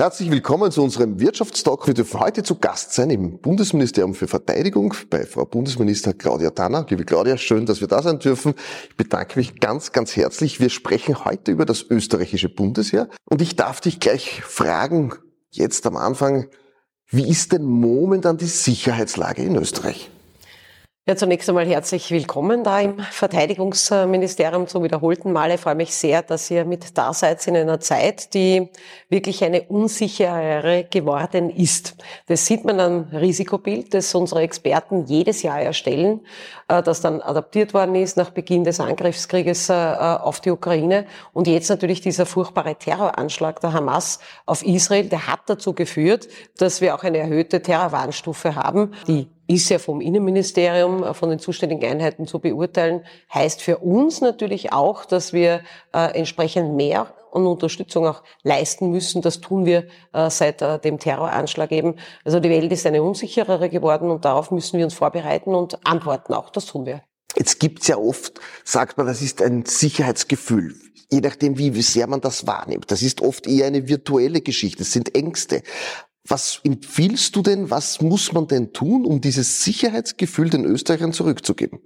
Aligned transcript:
Herzlich 0.00 0.30
willkommen 0.30 0.72
zu 0.72 0.82
unserem 0.82 1.20
Wirtschaftstalk. 1.20 1.86
Wir 1.86 1.92
dürfen 1.92 2.20
heute 2.20 2.42
zu 2.42 2.54
Gast 2.54 2.94
sein 2.94 3.10
im 3.10 3.38
Bundesministerium 3.38 4.14
für 4.14 4.28
Verteidigung 4.28 4.94
bei 5.10 5.26
Frau 5.26 5.44
Bundesminister 5.44 6.14
Claudia 6.14 6.48
Tanner. 6.48 6.86
Liebe 6.88 7.04
Claudia, 7.04 7.36
schön, 7.36 7.66
dass 7.66 7.82
wir 7.82 7.86
da 7.86 8.00
sein 8.02 8.18
dürfen. 8.18 8.54
Ich 8.88 8.96
bedanke 8.96 9.38
mich 9.38 9.60
ganz, 9.60 9.92
ganz 9.92 10.16
herzlich. 10.16 10.58
Wir 10.58 10.70
sprechen 10.70 11.22
heute 11.26 11.50
über 11.52 11.66
das 11.66 11.82
österreichische 11.82 12.48
Bundesheer 12.48 13.10
und 13.26 13.42
ich 13.42 13.56
darf 13.56 13.82
dich 13.82 14.00
gleich 14.00 14.42
fragen, 14.42 15.12
jetzt 15.50 15.86
am 15.86 15.98
Anfang, 15.98 16.48
wie 17.08 17.28
ist 17.28 17.52
denn 17.52 17.64
momentan 17.64 18.38
die 18.38 18.46
Sicherheitslage 18.46 19.42
in 19.42 19.54
Österreich? 19.54 20.09
Ja, 21.10 21.16
zunächst 21.16 21.48
einmal 21.48 21.66
herzlich 21.66 22.12
willkommen 22.12 22.62
da 22.62 22.78
im 22.78 23.00
Verteidigungsministerium 23.00 24.68
zum 24.68 24.84
wiederholten 24.84 25.32
Male. 25.32 25.54
Ich 25.54 25.60
freue 25.60 25.74
mich 25.74 25.92
sehr, 25.92 26.22
dass 26.22 26.48
ihr 26.52 26.64
mit 26.64 26.96
da 26.96 27.12
seid 27.12 27.44
in 27.48 27.56
einer 27.56 27.80
Zeit, 27.80 28.32
die 28.32 28.68
wirklich 29.08 29.42
eine 29.42 29.62
unsichere 29.62 30.86
geworden 30.88 31.50
ist. 31.50 31.96
Das 32.28 32.46
sieht 32.46 32.64
man 32.64 32.78
am 32.78 33.08
Risikobild, 33.10 33.92
das 33.92 34.14
unsere 34.14 34.42
Experten 34.42 35.04
jedes 35.06 35.42
Jahr 35.42 35.60
erstellen, 35.60 36.20
äh, 36.68 36.80
das 36.80 37.00
dann 37.00 37.20
adaptiert 37.20 37.74
worden 37.74 37.96
ist 37.96 38.16
nach 38.16 38.30
Beginn 38.30 38.62
des 38.62 38.78
Angriffskrieges 38.78 39.68
äh, 39.68 39.72
auf 39.72 40.38
die 40.38 40.52
Ukraine. 40.52 41.06
Und 41.32 41.48
jetzt 41.48 41.70
natürlich 41.70 42.02
dieser 42.02 42.24
furchtbare 42.24 42.76
Terroranschlag 42.76 43.60
der 43.60 43.72
Hamas 43.72 44.20
auf 44.46 44.64
Israel, 44.64 45.08
der 45.08 45.26
hat 45.26 45.40
dazu 45.46 45.72
geführt, 45.72 46.28
dass 46.58 46.80
wir 46.80 46.94
auch 46.94 47.02
eine 47.02 47.18
erhöhte 47.18 47.62
Terrorwarnstufe 47.62 48.54
haben, 48.54 48.94
die 49.08 49.26
ist 49.54 49.68
ja 49.68 49.78
vom 49.78 50.00
Innenministerium, 50.00 51.02
äh, 51.02 51.14
von 51.14 51.30
den 51.30 51.38
zuständigen 51.38 51.90
Einheiten 51.90 52.26
zu 52.26 52.38
beurteilen, 52.38 53.04
heißt 53.32 53.60
für 53.62 53.78
uns 53.78 54.20
natürlich 54.20 54.72
auch, 54.72 55.04
dass 55.04 55.32
wir 55.32 55.62
äh, 55.92 56.16
entsprechend 56.18 56.74
mehr 56.74 57.12
und 57.30 57.46
Unterstützung 57.46 58.06
auch 58.06 58.22
leisten 58.42 58.90
müssen. 58.90 59.22
Das 59.22 59.40
tun 59.40 59.64
wir 59.64 59.86
äh, 60.12 60.30
seit 60.30 60.62
äh, 60.62 60.78
dem 60.78 60.98
Terroranschlag 60.98 61.72
eben. 61.72 61.96
Also 62.24 62.40
die 62.40 62.50
Welt 62.50 62.72
ist 62.72 62.86
eine 62.86 63.02
unsicherere 63.02 63.68
geworden 63.68 64.10
und 64.10 64.24
darauf 64.24 64.50
müssen 64.50 64.78
wir 64.78 64.84
uns 64.84 64.94
vorbereiten 64.94 65.54
und 65.54 65.84
antworten 65.86 66.34
auch. 66.34 66.50
Das 66.50 66.66
tun 66.66 66.86
wir. 66.86 67.02
Jetzt 67.36 67.60
gibt's 67.60 67.86
ja 67.86 67.96
oft, 67.96 68.40
sagt 68.64 68.98
man, 68.98 69.06
das 69.06 69.22
ist 69.22 69.40
ein 69.40 69.64
Sicherheitsgefühl. 69.64 70.74
Je 71.12 71.20
nachdem, 71.20 71.58
wie 71.58 71.82
sehr 71.82 72.06
man 72.06 72.20
das 72.20 72.46
wahrnimmt. 72.46 72.90
Das 72.90 73.02
ist 73.02 73.20
oft 73.20 73.46
eher 73.46 73.66
eine 73.66 73.88
virtuelle 73.88 74.40
Geschichte. 74.40 74.82
Es 74.82 74.92
sind 74.92 75.14
Ängste. 75.16 75.62
Was 76.26 76.60
empfiehlst 76.64 77.34
du 77.34 77.42
denn, 77.42 77.70
was 77.70 78.00
muss 78.02 78.32
man 78.32 78.46
denn 78.46 78.72
tun, 78.72 79.04
um 79.04 79.20
dieses 79.20 79.64
Sicherheitsgefühl 79.64 80.50
den 80.50 80.64
Österreichern 80.64 81.12
zurückzugeben? 81.12 81.80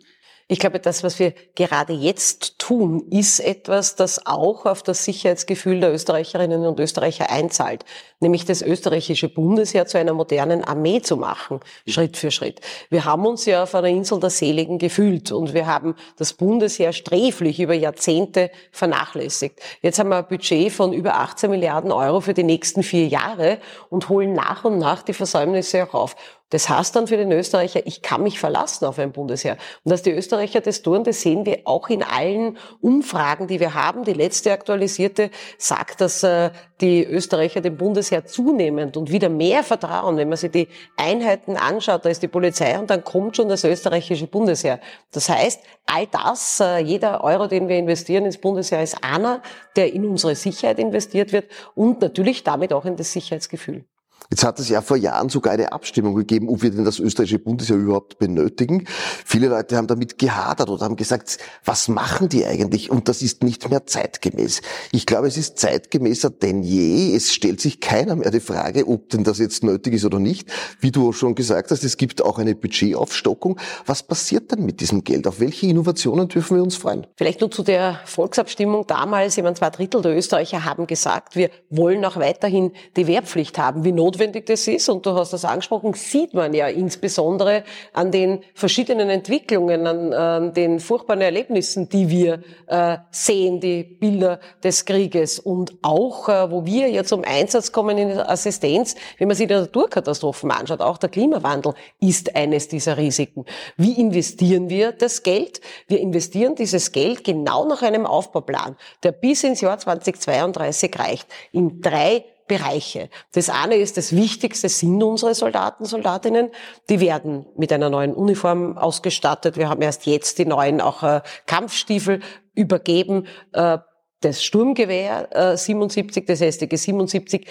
Ich 0.46 0.58
glaube, 0.58 0.78
das, 0.78 1.02
was 1.02 1.18
wir 1.18 1.32
gerade 1.54 1.94
jetzt 1.94 2.58
tun, 2.58 3.06
ist 3.10 3.40
etwas, 3.40 3.96
das 3.96 4.26
auch 4.26 4.66
auf 4.66 4.82
das 4.82 5.04
Sicherheitsgefühl 5.04 5.80
der 5.80 5.92
Österreicherinnen 5.92 6.66
und 6.66 6.78
Österreicher 6.78 7.30
einzahlt. 7.30 7.86
Nämlich 8.20 8.44
das 8.44 8.60
österreichische 8.60 9.30
Bundesheer 9.30 9.86
zu 9.86 9.96
einer 9.96 10.12
modernen 10.12 10.62
Armee 10.62 11.00
zu 11.00 11.16
machen, 11.16 11.60
Schritt 11.86 12.18
für 12.18 12.30
Schritt. 12.30 12.60
Wir 12.90 13.06
haben 13.06 13.24
uns 13.24 13.46
ja 13.46 13.62
auf 13.62 13.74
einer 13.74 13.88
Insel 13.88 14.20
der 14.20 14.28
Seligen 14.28 14.78
gefühlt 14.78 15.32
und 15.32 15.54
wir 15.54 15.66
haben 15.66 15.94
das 16.18 16.34
Bundesheer 16.34 16.92
sträflich 16.92 17.58
über 17.58 17.74
Jahrzehnte 17.74 18.50
vernachlässigt. 18.70 19.60
Jetzt 19.80 19.98
haben 19.98 20.10
wir 20.10 20.18
ein 20.18 20.28
Budget 20.28 20.70
von 20.70 20.92
über 20.92 21.16
18 21.16 21.50
Milliarden 21.50 21.90
Euro 21.90 22.20
für 22.20 22.34
die 22.34 22.44
nächsten 22.44 22.82
vier 22.82 23.06
Jahre 23.06 23.58
und 23.88 24.10
holen 24.10 24.34
nach 24.34 24.64
und 24.64 24.78
nach 24.78 25.02
die 25.02 25.14
Versäumnisse 25.14 25.84
auch 25.84 25.94
auf. 25.94 26.16
Das 26.50 26.68
heißt 26.68 26.94
dann 26.94 27.06
für 27.06 27.16
den 27.16 27.32
Österreicher, 27.32 27.86
ich 27.86 28.02
kann 28.02 28.22
mich 28.22 28.38
verlassen 28.38 28.84
auf 28.84 28.98
ein 28.98 29.12
Bundesheer. 29.12 29.56
Und 29.82 29.90
dass 29.90 30.02
die 30.02 30.12
Österreicher 30.12 30.60
das 30.60 30.82
tun, 30.82 31.02
das 31.02 31.20
sehen 31.20 31.46
wir 31.46 31.62
auch 31.64 31.88
in 31.88 32.02
allen 32.02 32.58
Umfragen, 32.80 33.48
die 33.48 33.60
wir 33.60 33.74
haben. 33.74 34.04
Die 34.04 34.12
letzte 34.12 34.52
aktualisierte 34.52 35.30
sagt, 35.58 36.00
dass 36.00 36.22
äh, 36.22 36.50
die 36.80 37.04
Österreicher 37.04 37.60
dem 37.60 37.76
Bundesheer 37.76 38.26
zunehmend 38.26 38.96
und 38.96 39.10
wieder 39.10 39.30
mehr 39.30 39.64
vertrauen. 39.64 40.16
Wenn 40.16 40.28
man 40.28 40.36
sich 40.36 40.50
die 40.50 40.68
Einheiten 40.96 41.56
anschaut, 41.56 42.04
da 42.04 42.10
ist 42.10 42.22
die 42.22 42.28
Polizei 42.28 42.78
und 42.78 42.90
dann 42.90 43.02
kommt 43.02 43.36
schon 43.36 43.48
das 43.48 43.64
österreichische 43.64 44.26
Bundesheer. 44.26 44.80
Das 45.12 45.28
heißt, 45.28 45.62
all 45.86 46.06
das, 46.06 46.60
äh, 46.60 46.78
jeder 46.78 47.24
Euro, 47.24 47.46
den 47.46 47.68
wir 47.68 47.78
investieren 47.78 48.26
ins 48.26 48.38
Bundesheer, 48.38 48.82
ist 48.82 49.02
einer, 49.02 49.42
der 49.76 49.92
in 49.92 50.04
unsere 50.04 50.34
Sicherheit 50.34 50.78
investiert 50.78 51.32
wird 51.32 51.50
und 51.74 52.02
natürlich 52.02 52.44
damit 52.44 52.72
auch 52.72 52.84
in 52.84 52.96
das 52.96 53.12
Sicherheitsgefühl. 53.12 53.86
Jetzt 54.30 54.44
hat 54.44 54.58
es 54.58 54.68
ja 54.68 54.80
vor 54.80 54.96
Jahren 54.96 55.28
sogar 55.28 55.52
eine 55.52 55.72
Abstimmung 55.72 56.14
gegeben, 56.14 56.48
ob 56.48 56.62
wir 56.62 56.70
denn 56.70 56.84
das 56.84 56.98
österreichische 56.98 57.38
Bundesheer 57.38 57.76
überhaupt 57.76 58.18
benötigen. 58.18 58.86
Viele 59.24 59.48
Leute 59.48 59.76
haben 59.76 59.86
damit 59.86 60.18
gehadert 60.18 60.70
oder 60.70 60.84
haben 60.84 60.96
gesagt, 60.96 61.38
was 61.64 61.88
machen 61.88 62.28
die 62.28 62.44
eigentlich? 62.44 62.90
Und 62.90 63.08
das 63.08 63.22
ist 63.22 63.44
nicht 63.44 63.68
mehr 63.70 63.86
zeitgemäß. 63.86 64.62
Ich 64.92 65.06
glaube, 65.06 65.28
es 65.28 65.36
ist 65.36 65.58
zeitgemäßer 65.58 66.30
denn 66.30 66.62
je. 66.62 67.14
Es 67.14 67.32
stellt 67.32 67.60
sich 67.60 67.80
keiner 67.80 68.16
mehr 68.16 68.30
die 68.30 68.40
Frage, 68.40 68.88
ob 68.88 69.10
denn 69.10 69.24
das 69.24 69.38
jetzt 69.38 69.62
nötig 69.62 69.94
ist 69.94 70.04
oder 70.04 70.18
nicht. 70.18 70.50
Wie 70.80 70.90
du 70.90 71.12
schon 71.12 71.34
gesagt 71.34 71.70
hast, 71.70 71.84
es 71.84 71.96
gibt 71.96 72.22
auch 72.22 72.38
eine 72.38 72.54
Budgetaufstockung. 72.54 73.60
Was 73.86 74.02
passiert 74.02 74.52
dann 74.52 74.64
mit 74.64 74.80
diesem 74.80 75.04
Geld? 75.04 75.26
Auf 75.26 75.40
welche 75.40 75.66
Innovationen 75.66 76.28
dürfen 76.28 76.56
wir 76.56 76.62
uns 76.62 76.76
freuen? 76.76 77.06
Vielleicht 77.16 77.40
nur 77.40 77.50
zu 77.50 77.62
der 77.62 78.00
Volksabstimmung 78.04 78.86
damals. 78.86 79.36
Ich 79.36 79.42
meine, 79.42 79.54
zwei 79.54 79.70
Drittel 79.70 80.02
der 80.02 80.16
Österreicher 80.16 80.64
haben 80.64 80.86
gesagt, 80.86 81.36
wir 81.36 81.50
wollen 81.70 82.04
auch 82.04 82.16
weiterhin 82.16 82.72
die 82.96 83.06
Wehrpflicht 83.06 83.58
haben. 83.58 83.84
Wie 83.84 83.92
notwendig 84.14 84.46
das 84.46 84.66
ist, 84.68 84.88
und 84.88 85.04
du 85.04 85.14
hast 85.14 85.32
das 85.32 85.44
angesprochen, 85.44 85.92
sieht 85.94 86.34
man 86.34 86.54
ja 86.54 86.68
insbesondere 86.68 87.64
an 87.92 88.10
den 88.10 88.40
verschiedenen 88.54 89.10
Entwicklungen, 89.10 89.86
an, 89.86 90.12
an 90.12 90.54
den 90.54 90.80
furchtbaren 90.80 91.20
Erlebnissen, 91.20 91.88
die 91.88 92.08
wir 92.08 92.42
äh, 92.66 92.98
sehen, 93.10 93.60
die 93.60 93.82
Bilder 93.82 94.40
des 94.62 94.84
Krieges 94.84 95.38
und 95.38 95.74
auch, 95.82 96.28
äh, 96.28 96.50
wo 96.50 96.64
wir 96.64 96.88
ja 96.88 97.04
zum 97.04 97.24
Einsatz 97.24 97.72
kommen 97.72 97.98
in 97.98 98.18
Assistenz, 98.18 98.94
wenn 99.18 99.28
man 99.28 99.36
sich 99.36 99.48
die 99.48 99.54
Naturkatastrophen 99.54 100.50
anschaut, 100.50 100.80
auch 100.80 100.98
der 100.98 101.08
Klimawandel 101.08 101.74
ist 102.00 102.34
eines 102.36 102.68
dieser 102.68 102.96
Risiken. 102.96 103.44
Wie 103.76 104.00
investieren 104.00 104.68
wir 104.68 104.92
das 104.92 105.22
Geld? 105.22 105.60
Wir 105.88 106.00
investieren 106.00 106.54
dieses 106.54 106.92
Geld 106.92 107.24
genau 107.24 107.66
nach 107.66 107.82
einem 107.82 108.06
Aufbauplan, 108.06 108.76
der 109.02 109.12
bis 109.12 109.44
ins 109.44 109.60
Jahr 109.60 109.78
2032 109.78 110.98
reicht, 110.98 111.26
in 111.52 111.80
drei 111.80 112.24
Bereiche. 112.46 113.08
Das 113.32 113.48
eine 113.48 113.76
ist, 113.76 113.96
das 113.96 114.14
Wichtigste 114.14 114.68
sind 114.68 115.02
unsere 115.02 115.34
Soldaten, 115.34 115.84
Soldatinnen. 115.84 116.50
Die 116.90 117.00
werden 117.00 117.46
mit 117.56 117.72
einer 117.72 117.90
neuen 117.90 118.14
Uniform 118.14 118.76
ausgestattet. 118.76 119.56
Wir 119.56 119.68
haben 119.68 119.82
erst 119.82 120.06
jetzt 120.06 120.38
die 120.38 120.44
neuen 120.44 120.80
auch 120.80 121.02
äh, 121.02 121.22
Kampfstiefel 121.46 122.20
übergeben. 122.54 123.26
Äh, 123.52 123.78
das 124.20 124.42
Sturmgewehr 124.42 125.28
äh, 125.52 125.56
77, 125.56 126.26
das 126.26 126.40
StG 126.40 126.76
77 126.76 127.46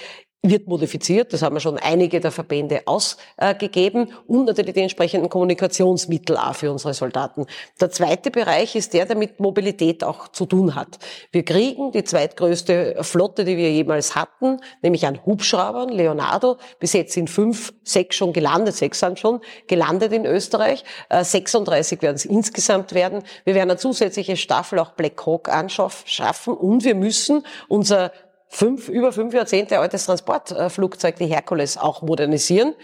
wird 0.45 0.67
modifiziert, 0.67 1.31
das 1.31 1.41
haben 1.41 1.55
wir 1.55 1.61
schon 1.61 1.77
einige 1.77 2.19
der 2.19 2.31
Verbände 2.31 2.81
ausgegeben 2.85 4.11
und 4.27 4.45
natürlich 4.45 4.73
die 4.73 4.81
entsprechenden 4.81 5.29
Kommunikationsmittel 5.29 6.35
auch 6.35 6.53
für 6.53 6.69
unsere 6.69 6.93
Soldaten. 6.93 7.45
Der 7.79 7.91
zweite 7.91 8.29
Bereich 8.29 8.75
ist 8.75 8.93
der, 8.93 9.05
der 9.05 9.15
mit 9.15 9.39
Mobilität 9.39 10.03
auch 10.03 10.27
zu 10.27 10.45
tun 10.45 10.75
hat. 10.75 10.99
Wir 11.31 11.45
kriegen 11.45 11.93
die 11.93 12.03
zweitgrößte 12.03 12.97
Flotte, 13.01 13.45
die 13.45 13.55
wir 13.55 13.71
jemals 13.71 14.15
hatten, 14.15 14.59
nämlich 14.81 15.07
an 15.07 15.25
Hubschraubern, 15.25 15.87
Leonardo. 15.87 16.57
Bis 16.77 16.91
jetzt 16.91 17.13
sind 17.13 17.29
fünf, 17.29 17.73
sechs 17.85 18.17
schon 18.17 18.33
gelandet, 18.33 18.75
sechs 18.75 18.99
sind 18.99 19.19
schon 19.19 19.39
gelandet 19.67 20.11
in 20.11 20.25
Österreich. 20.25 20.83
36 21.09 22.01
werden 22.01 22.15
es 22.15 22.25
insgesamt 22.25 22.93
werden. 22.93 23.23
Wir 23.45 23.55
werden 23.55 23.71
eine 23.71 23.79
zusätzliche 23.79 24.35
Staffel 24.35 24.79
auch 24.79 24.91
Black 24.91 25.25
Hawk 25.25 25.47
anschaffen 25.47 26.53
und 26.53 26.83
wir 26.83 26.95
müssen 26.95 27.45
unser 27.69 28.11
fünf, 28.53 28.87
über 28.87 29.11
fünf 29.11 29.33
Jahrzehnte 29.33 29.79
altes 29.79 30.05
Transportflugzeug, 30.05 31.15
die 31.15 31.25
Herkules, 31.25 31.77
auch 31.77 32.03
modernisieren. 32.03 32.75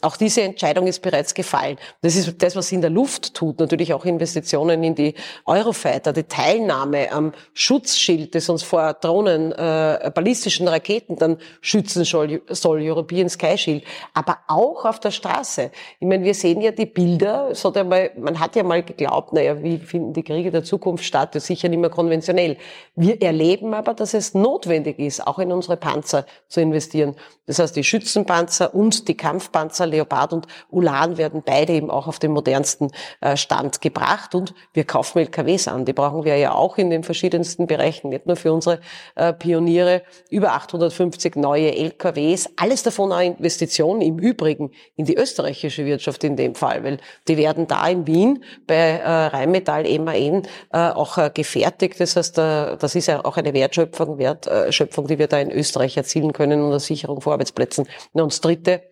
Auch 0.00 0.16
diese 0.16 0.42
Entscheidung 0.42 0.86
ist 0.86 1.02
bereits 1.02 1.34
gefallen. 1.34 1.76
Das 2.00 2.16
ist 2.16 2.42
das, 2.42 2.56
was 2.56 2.72
in 2.72 2.80
der 2.80 2.90
Luft 2.90 3.34
tut. 3.34 3.60
Natürlich 3.60 3.92
auch 3.92 4.04
Investitionen 4.06 4.82
in 4.82 4.94
die 4.94 5.14
Eurofighter, 5.44 6.12
die 6.12 6.24
Teilnahme 6.24 7.12
am 7.12 7.32
Schutzschild, 7.52 8.34
das 8.34 8.48
uns 8.48 8.62
vor 8.62 8.94
Drohnen, 8.94 9.52
äh, 9.52 10.10
ballistischen 10.14 10.66
Raketen 10.66 11.16
dann 11.16 11.36
schützen 11.60 12.04
soll, 12.04 12.40
soll, 12.48 12.80
European 12.80 13.28
Sky 13.28 13.58
Shield. 13.58 13.84
Aber 14.14 14.38
auch 14.48 14.86
auf 14.86 14.98
der 14.98 15.10
Straße. 15.10 15.70
Ich 16.00 16.06
meine, 16.06 16.24
wir 16.24 16.34
sehen 16.34 16.62
ja 16.62 16.70
die 16.70 16.86
Bilder, 16.86 17.54
so 17.54 17.74
hat 17.74 17.86
mal, 17.86 18.10
man 18.16 18.40
hat 18.40 18.56
ja 18.56 18.62
mal 18.62 18.82
geglaubt, 18.82 19.34
naja, 19.34 19.62
wie 19.62 19.78
finden 19.78 20.14
die 20.14 20.22
Kriege 20.22 20.50
der 20.50 20.64
Zukunft 20.64 21.04
statt? 21.04 21.34
Das 21.34 21.42
ist 21.42 21.48
sicher 21.48 21.68
nicht 21.68 21.80
mehr 21.80 21.90
konventionell. 21.90 22.56
Wir 22.96 23.20
erleben 23.20 23.74
aber, 23.74 23.92
dass 23.92 24.14
es 24.14 24.32
notwendig 24.32 24.98
ist, 24.98 25.17
auch 25.26 25.38
in 25.38 25.52
unsere 25.52 25.76
Panzer 25.76 26.26
zu 26.48 26.60
investieren. 26.60 27.14
Das 27.48 27.58
heißt, 27.58 27.74
die 27.74 27.82
Schützenpanzer 27.82 28.74
und 28.74 29.08
die 29.08 29.16
Kampfpanzer 29.16 29.86
Leopard 29.86 30.34
und 30.34 30.46
Ulan 30.70 31.16
werden 31.16 31.42
beide 31.44 31.72
eben 31.72 31.90
auch 31.90 32.06
auf 32.06 32.18
den 32.18 32.32
modernsten 32.32 32.92
äh, 33.22 33.38
Stand 33.38 33.80
gebracht 33.80 34.34
und 34.34 34.54
wir 34.74 34.84
kaufen 34.84 35.18
LKWs 35.20 35.66
an. 35.66 35.86
Die 35.86 35.94
brauchen 35.94 36.24
wir 36.24 36.36
ja 36.36 36.52
auch 36.52 36.76
in 36.76 36.90
den 36.90 37.04
verschiedensten 37.04 37.66
Bereichen, 37.66 38.10
nicht 38.10 38.26
nur 38.26 38.36
für 38.36 38.52
unsere 38.52 38.80
äh, 39.14 39.32
Pioniere. 39.32 40.02
Über 40.30 40.52
850 40.52 41.36
neue 41.36 41.74
LKWs, 41.74 42.50
alles 42.56 42.82
davon 42.82 43.12
auch 43.12 43.20
Investitionen 43.20 44.02
im 44.02 44.18
Übrigen 44.18 44.70
in 44.96 45.06
die 45.06 45.16
österreichische 45.16 45.86
Wirtschaft 45.86 46.24
in 46.24 46.36
dem 46.36 46.54
Fall, 46.54 46.84
weil 46.84 46.98
die 47.28 47.38
werden 47.38 47.66
da 47.66 47.88
in 47.88 48.06
Wien 48.06 48.44
bei 48.66 48.74
äh, 48.74 49.26
Rheinmetall 49.28 49.86
MAN 49.98 50.42
auch 50.70 51.32
gefertigt. 51.32 51.98
Das 51.98 52.16
heißt, 52.16 52.36
das 52.36 52.94
ist 52.94 53.06
ja 53.06 53.24
auch 53.24 53.36
eine 53.36 53.54
Wertschöpfung, 53.54 54.18
Wertschöpfung 54.18 55.06
die 55.08 55.18
wir 55.18 55.26
da 55.26 55.38
in 55.38 55.50
Österreich 55.50 55.96
erzielen 55.96 56.32
können 56.32 56.62
und 56.62 56.70
der 56.70 56.80
Sicherung 56.80 57.20
von 57.20 57.32
Arbeitsplätzen. 57.32 57.88
Und 58.12 58.32
das 58.32 58.40
Dritte, 58.40 58.82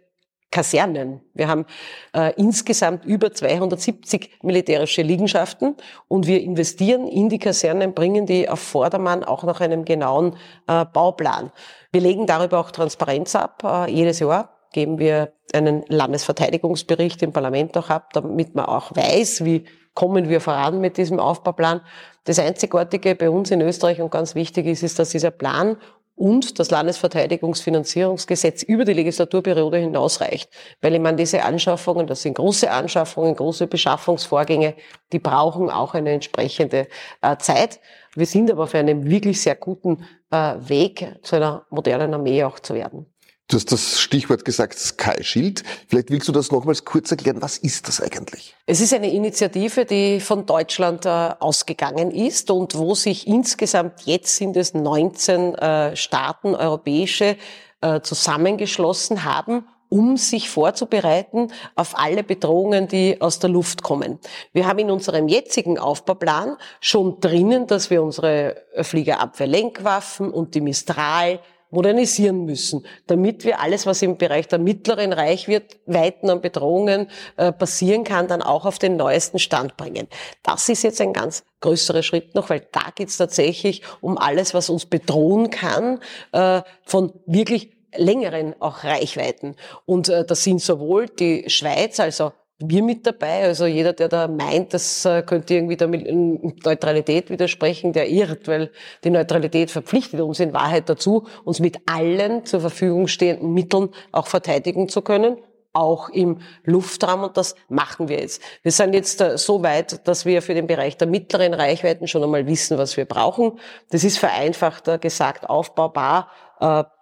Kasernen. 0.50 1.20
Wir 1.34 1.48
haben 1.48 1.66
äh, 2.14 2.32
insgesamt 2.36 3.04
über 3.04 3.32
270 3.32 4.38
militärische 4.42 5.02
Liegenschaften 5.02 5.76
und 6.08 6.26
wir 6.26 6.40
investieren 6.40 7.08
in 7.08 7.28
die 7.28 7.38
Kasernen, 7.38 7.94
bringen 7.94 8.26
die 8.26 8.48
auf 8.48 8.60
Vordermann 8.60 9.24
auch 9.24 9.44
nach 9.44 9.60
einem 9.60 9.84
genauen 9.84 10.36
äh, 10.66 10.84
Bauplan. 10.84 11.52
Wir 11.92 12.00
legen 12.00 12.26
darüber 12.26 12.60
auch 12.60 12.70
Transparenz 12.70 13.34
ab. 13.34 13.62
Äh, 13.64 13.90
jedes 13.90 14.20
Jahr 14.20 14.56
geben 14.72 14.98
wir 14.98 15.32
einen 15.52 15.84
Landesverteidigungsbericht 15.88 17.22
im 17.22 17.32
Parlament 17.32 17.76
auch 17.76 17.90
ab, 17.90 18.12
damit 18.12 18.54
man 18.54 18.66
auch 18.66 18.94
weiß, 18.94 19.44
wie 19.44 19.64
kommen 19.94 20.28
wir 20.28 20.40
voran 20.40 20.80
mit 20.80 20.96
diesem 20.96 21.18
Aufbauplan. 21.18 21.80
Das 22.24 22.38
Einzigartige 22.38 23.14
bei 23.14 23.30
uns 23.30 23.50
in 23.50 23.60
Österreich 23.62 24.00
und 24.00 24.10
ganz 24.10 24.34
wichtig 24.34 24.66
ist, 24.66 24.82
ist, 24.82 24.98
dass 24.98 25.10
dieser 25.10 25.30
Plan 25.30 25.76
und 26.16 26.58
das 26.58 26.70
Landesverteidigungsfinanzierungsgesetz 26.70 28.62
über 28.62 28.84
die 28.84 28.94
Legislaturperiode 28.94 29.76
hinausreicht. 29.76 30.50
Weil 30.80 30.94
ich 30.94 31.00
meine, 31.00 31.18
diese 31.18 31.44
Anschaffungen, 31.44 32.06
das 32.06 32.22
sind 32.22 32.34
große 32.34 32.70
Anschaffungen, 32.70 33.36
große 33.36 33.66
Beschaffungsvorgänge, 33.66 34.74
die 35.12 35.18
brauchen 35.18 35.70
auch 35.70 35.94
eine 35.94 36.12
entsprechende 36.12 36.88
äh, 37.20 37.36
Zeit. 37.36 37.80
Wir 38.14 38.26
sind 38.26 38.50
aber 38.50 38.64
auf 38.64 38.74
einem 38.74 39.04
wirklich 39.04 39.40
sehr 39.40 39.56
guten 39.56 40.04
äh, 40.30 40.54
Weg, 40.58 41.06
zu 41.22 41.36
einer 41.36 41.66
modernen 41.70 42.14
Armee 42.14 42.42
auch 42.44 42.58
zu 42.58 42.74
werden. 42.74 43.06
Du 43.48 43.56
hast 43.56 43.70
das 43.70 44.00
Stichwort 44.00 44.44
gesagt, 44.44 44.76
Sky 44.76 45.22
Shield. 45.22 45.62
Vielleicht 45.86 46.10
willst 46.10 46.26
du 46.26 46.32
das 46.32 46.50
nochmals 46.50 46.84
kurz 46.84 47.12
erklären. 47.12 47.40
Was 47.40 47.58
ist 47.58 47.86
das 47.86 48.00
eigentlich? 48.00 48.56
Es 48.66 48.80
ist 48.80 48.92
eine 48.92 49.12
Initiative, 49.12 49.84
die 49.84 50.18
von 50.18 50.46
Deutschland 50.46 51.06
äh, 51.06 51.08
ausgegangen 51.38 52.10
ist 52.10 52.50
und 52.50 52.76
wo 52.76 52.96
sich 52.96 53.28
insgesamt 53.28 54.02
jetzt 54.04 54.34
sind 54.34 54.56
es 54.56 54.74
19 54.74 55.54
äh, 55.54 55.94
Staaten, 55.94 56.56
europäische, 56.56 57.36
äh, 57.82 58.00
zusammengeschlossen 58.00 59.22
haben, 59.22 59.64
um 59.88 60.16
sich 60.16 60.50
vorzubereiten 60.50 61.52
auf 61.76 61.96
alle 61.96 62.24
Bedrohungen, 62.24 62.88
die 62.88 63.20
aus 63.20 63.38
der 63.38 63.50
Luft 63.50 63.84
kommen. 63.84 64.18
Wir 64.54 64.66
haben 64.66 64.80
in 64.80 64.90
unserem 64.90 65.28
jetzigen 65.28 65.78
Aufbauplan 65.78 66.56
schon 66.80 67.20
drinnen, 67.20 67.68
dass 67.68 67.90
wir 67.90 68.02
unsere 68.02 68.56
Fliegerabwehrlenkwaffen 68.80 70.32
und 70.32 70.56
die 70.56 70.60
Mistral 70.60 71.38
modernisieren 71.70 72.44
müssen, 72.44 72.86
damit 73.06 73.44
wir 73.44 73.60
alles, 73.60 73.86
was 73.86 74.02
im 74.02 74.16
Bereich 74.16 74.48
der 74.48 74.58
mittleren 74.58 75.12
Reichweiten 75.12 76.30
an 76.30 76.40
Bedrohungen 76.40 77.08
äh, 77.36 77.52
passieren 77.52 78.04
kann, 78.04 78.28
dann 78.28 78.42
auch 78.42 78.64
auf 78.64 78.78
den 78.78 78.96
neuesten 78.96 79.38
Stand 79.38 79.76
bringen. 79.76 80.08
Das 80.42 80.68
ist 80.68 80.82
jetzt 80.82 81.00
ein 81.00 81.12
ganz 81.12 81.44
größerer 81.60 82.02
Schritt 82.02 82.34
noch, 82.34 82.50
weil 82.50 82.66
da 82.72 82.90
geht 82.94 83.08
es 83.08 83.16
tatsächlich 83.16 83.82
um 84.00 84.18
alles, 84.18 84.54
was 84.54 84.70
uns 84.70 84.86
bedrohen 84.86 85.50
kann, 85.50 86.00
äh, 86.32 86.62
von 86.84 87.12
wirklich 87.26 87.72
längeren 87.94 88.54
auch 88.60 88.84
Reichweiten. 88.84 89.56
Und 89.84 90.08
äh, 90.08 90.24
das 90.24 90.44
sind 90.44 90.60
sowohl 90.60 91.06
die 91.08 91.48
Schweiz, 91.48 91.98
also 92.00 92.32
wir 92.58 92.82
mit 92.82 93.06
dabei. 93.06 93.44
Also 93.44 93.66
jeder, 93.66 93.92
der 93.92 94.08
da 94.08 94.28
meint, 94.28 94.72
das 94.72 95.04
äh, 95.04 95.22
könnte 95.22 95.54
irgendwie 95.54 95.76
der 95.76 95.88
Neutralität 95.88 97.30
widersprechen, 97.30 97.92
der 97.92 98.08
irrt, 98.08 98.48
weil 98.48 98.70
die 99.04 99.10
Neutralität 99.10 99.70
verpflichtet 99.70 100.20
uns 100.20 100.40
in 100.40 100.52
Wahrheit 100.52 100.88
dazu, 100.88 101.26
uns 101.44 101.60
mit 101.60 101.78
allen 101.86 102.44
zur 102.44 102.60
Verfügung 102.60 103.08
stehenden 103.08 103.52
Mitteln 103.52 103.90
auch 104.12 104.26
verteidigen 104.26 104.88
zu 104.88 105.02
können 105.02 105.36
auch 105.76 106.08
im 106.08 106.38
Luftraum 106.64 107.24
und 107.24 107.36
das 107.36 107.54
machen 107.68 108.08
wir 108.08 108.18
jetzt. 108.18 108.42
Wir 108.62 108.72
sind 108.72 108.94
jetzt 108.94 109.20
äh, 109.20 109.36
so 109.36 109.62
weit, 109.62 110.08
dass 110.08 110.24
wir 110.24 110.40
für 110.40 110.54
den 110.54 110.66
Bereich 110.66 110.96
der 110.96 111.06
mittleren 111.06 111.52
Reichweiten 111.52 112.08
schon 112.08 112.24
einmal 112.24 112.46
wissen, 112.46 112.78
was 112.78 112.96
wir 112.96 113.04
brauchen. 113.04 113.60
Das 113.90 114.02
ist 114.02 114.18
vereinfacht 114.18 114.84
gesagt 115.02 115.48
aufbaubar 115.48 116.30
äh, 116.30 116.45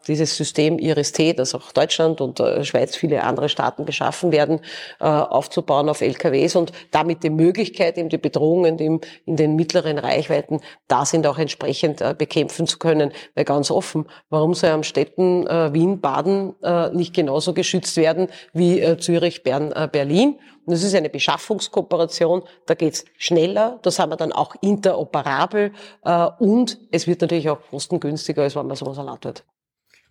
dieses 0.06 0.36
System 0.36 0.78
IRIS-T, 0.78 1.34
das 1.34 1.54
auch 1.54 1.72
Deutschland 1.72 2.20
und 2.20 2.40
äh, 2.40 2.64
Schweiz, 2.64 2.96
viele 2.96 3.22
andere 3.22 3.48
Staaten 3.48 3.84
beschaffen 3.84 4.32
werden, 4.32 4.60
äh, 5.00 5.04
aufzubauen 5.04 5.88
auf 5.88 6.00
LKWs 6.00 6.56
und 6.56 6.72
damit 6.90 7.22
die 7.22 7.30
Möglichkeit, 7.30 7.98
eben 7.98 8.08
die 8.08 8.18
Bedrohungen 8.18 8.78
in 8.78 9.00
den 9.36 9.56
mittleren 9.56 9.98
Reichweiten 9.98 10.60
da 10.88 11.04
sind, 11.04 11.26
auch 11.26 11.38
entsprechend 11.38 12.00
äh, 12.00 12.14
bekämpfen 12.16 12.66
zu 12.66 12.78
können. 12.78 13.12
Weil 13.34 13.44
ganz 13.44 13.70
offen, 13.70 14.06
warum 14.30 14.54
soll 14.54 14.70
am 14.70 14.82
Städten 14.82 15.46
äh, 15.46 15.72
Wien, 15.72 16.00
Baden 16.00 16.54
äh, 16.62 16.90
nicht 16.90 17.14
genauso 17.14 17.54
geschützt 17.54 17.96
werden 17.96 18.28
wie 18.52 18.80
äh, 18.80 18.98
Zürich, 18.98 19.42
Bern, 19.42 19.72
äh, 19.72 19.88
Berlin? 19.90 20.38
Das 20.66 20.82
ist 20.82 20.94
eine 20.94 21.11
Beschaffungskooperation, 21.11 22.43
da 22.66 22.75
geht's 22.75 23.05
schneller, 23.19 23.78
das 23.82 23.99
haben 23.99 24.11
wir 24.11 24.16
dann 24.16 24.32
auch 24.32 24.55
interoperabel 24.61 25.72
äh, 26.05 26.28
und 26.38 26.78
es 26.90 27.06
wird 27.06 27.20
natürlich 27.20 27.50
auch 27.50 27.61
kostengünstiger, 27.70 28.43
als 28.43 28.56
wenn 28.56 28.66
man 28.66 28.76
sowas 28.76 28.96
erlaubt 28.96 29.25
wird. 29.25 29.44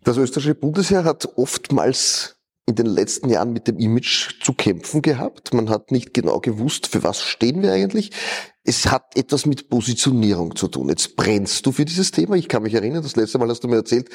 Das 0.04 0.18
österreichische 0.18 0.56
Bundesheer 0.56 1.06
hat 1.06 1.28
oftmals 1.38 2.36
in 2.66 2.76
den 2.76 2.86
letzten 2.86 3.30
Jahren 3.30 3.52
mit 3.52 3.68
dem 3.68 3.78
Image 3.78 4.42
zu 4.42 4.54
kämpfen 4.54 5.02
gehabt. 5.02 5.54
Man 5.54 5.70
hat 5.70 5.92
nicht 5.92 6.14
genau 6.14 6.40
gewusst, 6.40 6.88
für 6.88 7.04
was 7.04 7.22
stehen 7.22 7.62
wir 7.62 7.74
eigentlich. 7.74 8.12
Es 8.64 8.90
hat 8.90 9.18
etwas 9.18 9.46
mit 9.46 9.70
Positionierung 9.70 10.56
zu 10.56 10.70
tun. 10.70 10.88
Jetzt 10.88 11.18
brennst 11.18 11.66
du 11.66 11.74
für 11.74 11.84
dieses 11.84 12.12
Thema. 12.12 12.36
Ich 12.36 12.48
kann 12.48 12.64
mich 12.64 12.74
erinnern, 12.74 13.04
das 13.04 13.18
letzte 13.18 13.38
Mal 13.38 13.50
hast 13.50 13.64
du 13.64 13.68
mir 13.68 13.78
erzählt, 13.78 14.10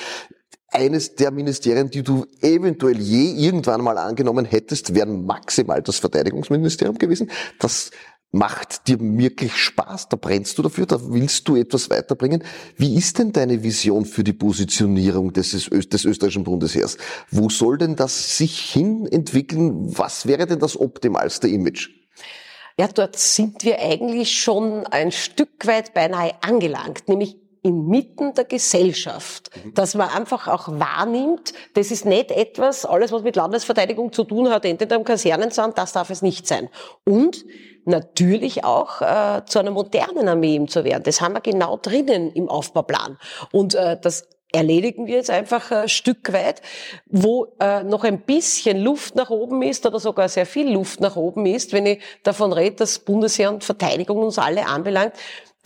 eines 0.70 1.14
der 1.14 1.30
Ministerien, 1.30 1.90
die 1.90 2.02
du 2.02 2.26
eventuell 2.40 2.98
je 2.98 3.32
irgendwann 3.32 3.82
mal 3.82 3.98
angenommen 3.98 4.44
hättest, 4.44 4.94
wären 4.94 5.24
maximal 5.24 5.82
das 5.82 5.98
Verteidigungsministerium 5.98 6.98
gewesen. 6.98 7.30
Das 7.58 7.90
macht 8.30 8.88
dir 8.88 8.98
wirklich 9.00 9.56
Spaß, 9.56 10.10
da 10.10 10.16
brennst 10.16 10.58
du 10.58 10.62
dafür, 10.62 10.84
da 10.84 10.98
willst 11.00 11.48
du 11.48 11.56
etwas 11.56 11.88
weiterbringen. 11.88 12.44
Wie 12.76 12.96
ist 12.96 13.18
denn 13.18 13.32
deine 13.32 13.62
Vision 13.62 14.04
für 14.04 14.22
die 14.22 14.34
Positionierung 14.34 15.32
des, 15.32 15.52
des 15.52 16.04
österreichischen 16.04 16.44
Bundesheers? 16.44 16.98
Wo 17.30 17.48
soll 17.48 17.78
denn 17.78 17.96
das 17.96 18.36
sich 18.36 18.58
hin 18.60 19.06
entwickeln? 19.06 19.96
Was 19.96 20.26
wäre 20.26 20.46
denn 20.46 20.58
das 20.58 20.78
optimalste 20.78 21.48
Image? 21.48 21.88
Ja, 22.78 22.86
dort 22.86 23.16
sind 23.18 23.64
wir 23.64 23.80
eigentlich 23.80 24.38
schon 24.38 24.86
ein 24.86 25.10
Stück 25.10 25.66
weit 25.66 25.94
beinahe 25.94 26.34
angelangt, 26.42 27.08
nämlich 27.08 27.36
inmitten 27.68 28.34
der 28.34 28.44
Gesellschaft, 28.44 29.50
mhm. 29.64 29.74
dass 29.74 29.94
man 29.94 30.08
einfach 30.08 30.48
auch 30.48 30.68
wahrnimmt, 30.68 31.52
das 31.74 31.90
ist 31.90 32.04
nicht 32.04 32.30
etwas, 32.30 32.84
alles 32.84 33.12
was 33.12 33.22
mit 33.22 33.36
Landesverteidigung 33.36 34.12
zu 34.12 34.24
tun 34.24 34.50
hat, 34.50 34.64
endet 34.64 34.92
am 34.92 35.04
Kasernensand, 35.04 35.78
das 35.78 35.92
darf 35.92 36.10
es 36.10 36.22
nicht 36.22 36.46
sein. 36.46 36.68
Und 37.04 37.44
natürlich 37.84 38.64
auch 38.64 39.00
äh, 39.00 39.42
zu 39.46 39.58
einer 39.58 39.70
modernen 39.70 40.28
Armee 40.28 40.64
zu 40.66 40.84
werden. 40.84 41.02
Das 41.04 41.20
haben 41.20 41.34
wir 41.34 41.40
genau 41.40 41.78
drinnen 41.78 42.30
im 42.32 42.48
Aufbauplan. 42.48 43.18
Und 43.52 43.74
äh, 43.74 43.98
das 44.00 44.28
erledigen 44.52 45.06
wir 45.06 45.16
jetzt 45.16 45.30
einfach 45.30 45.70
ein 45.70 45.88
Stück 45.88 46.32
weit, 46.32 46.62
wo 47.06 47.48
äh, 47.60 47.82
noch 47.82 48.04
ein 48.04 48.22
bisschen 48.22 48.78
Luft 48.78 49.14
nach 49.14 49.30
oben 49.30 49.62
ist 49.62 49.84
oder 49.84 50.00
sogar 50.00 50.28
sehr 50.28 50.46
viel 50.46 50.70
Luft 50.70 51.00
nach 51.00 51.16
oben 51.16 51.44
ist, 51.44 51.72
wenn 51.72 51.86
ich 51.86 52.02
davon 52.22 52.52
rede, 52.52 52.76
dass 52.76 53.00
Bundesheer 53.00 53.50
und 53.50 53.64
Verteidigung 53.64 54.18
uns 54.18 54.38
alle 54.38 54.66
anbelangt, 54.66 55.12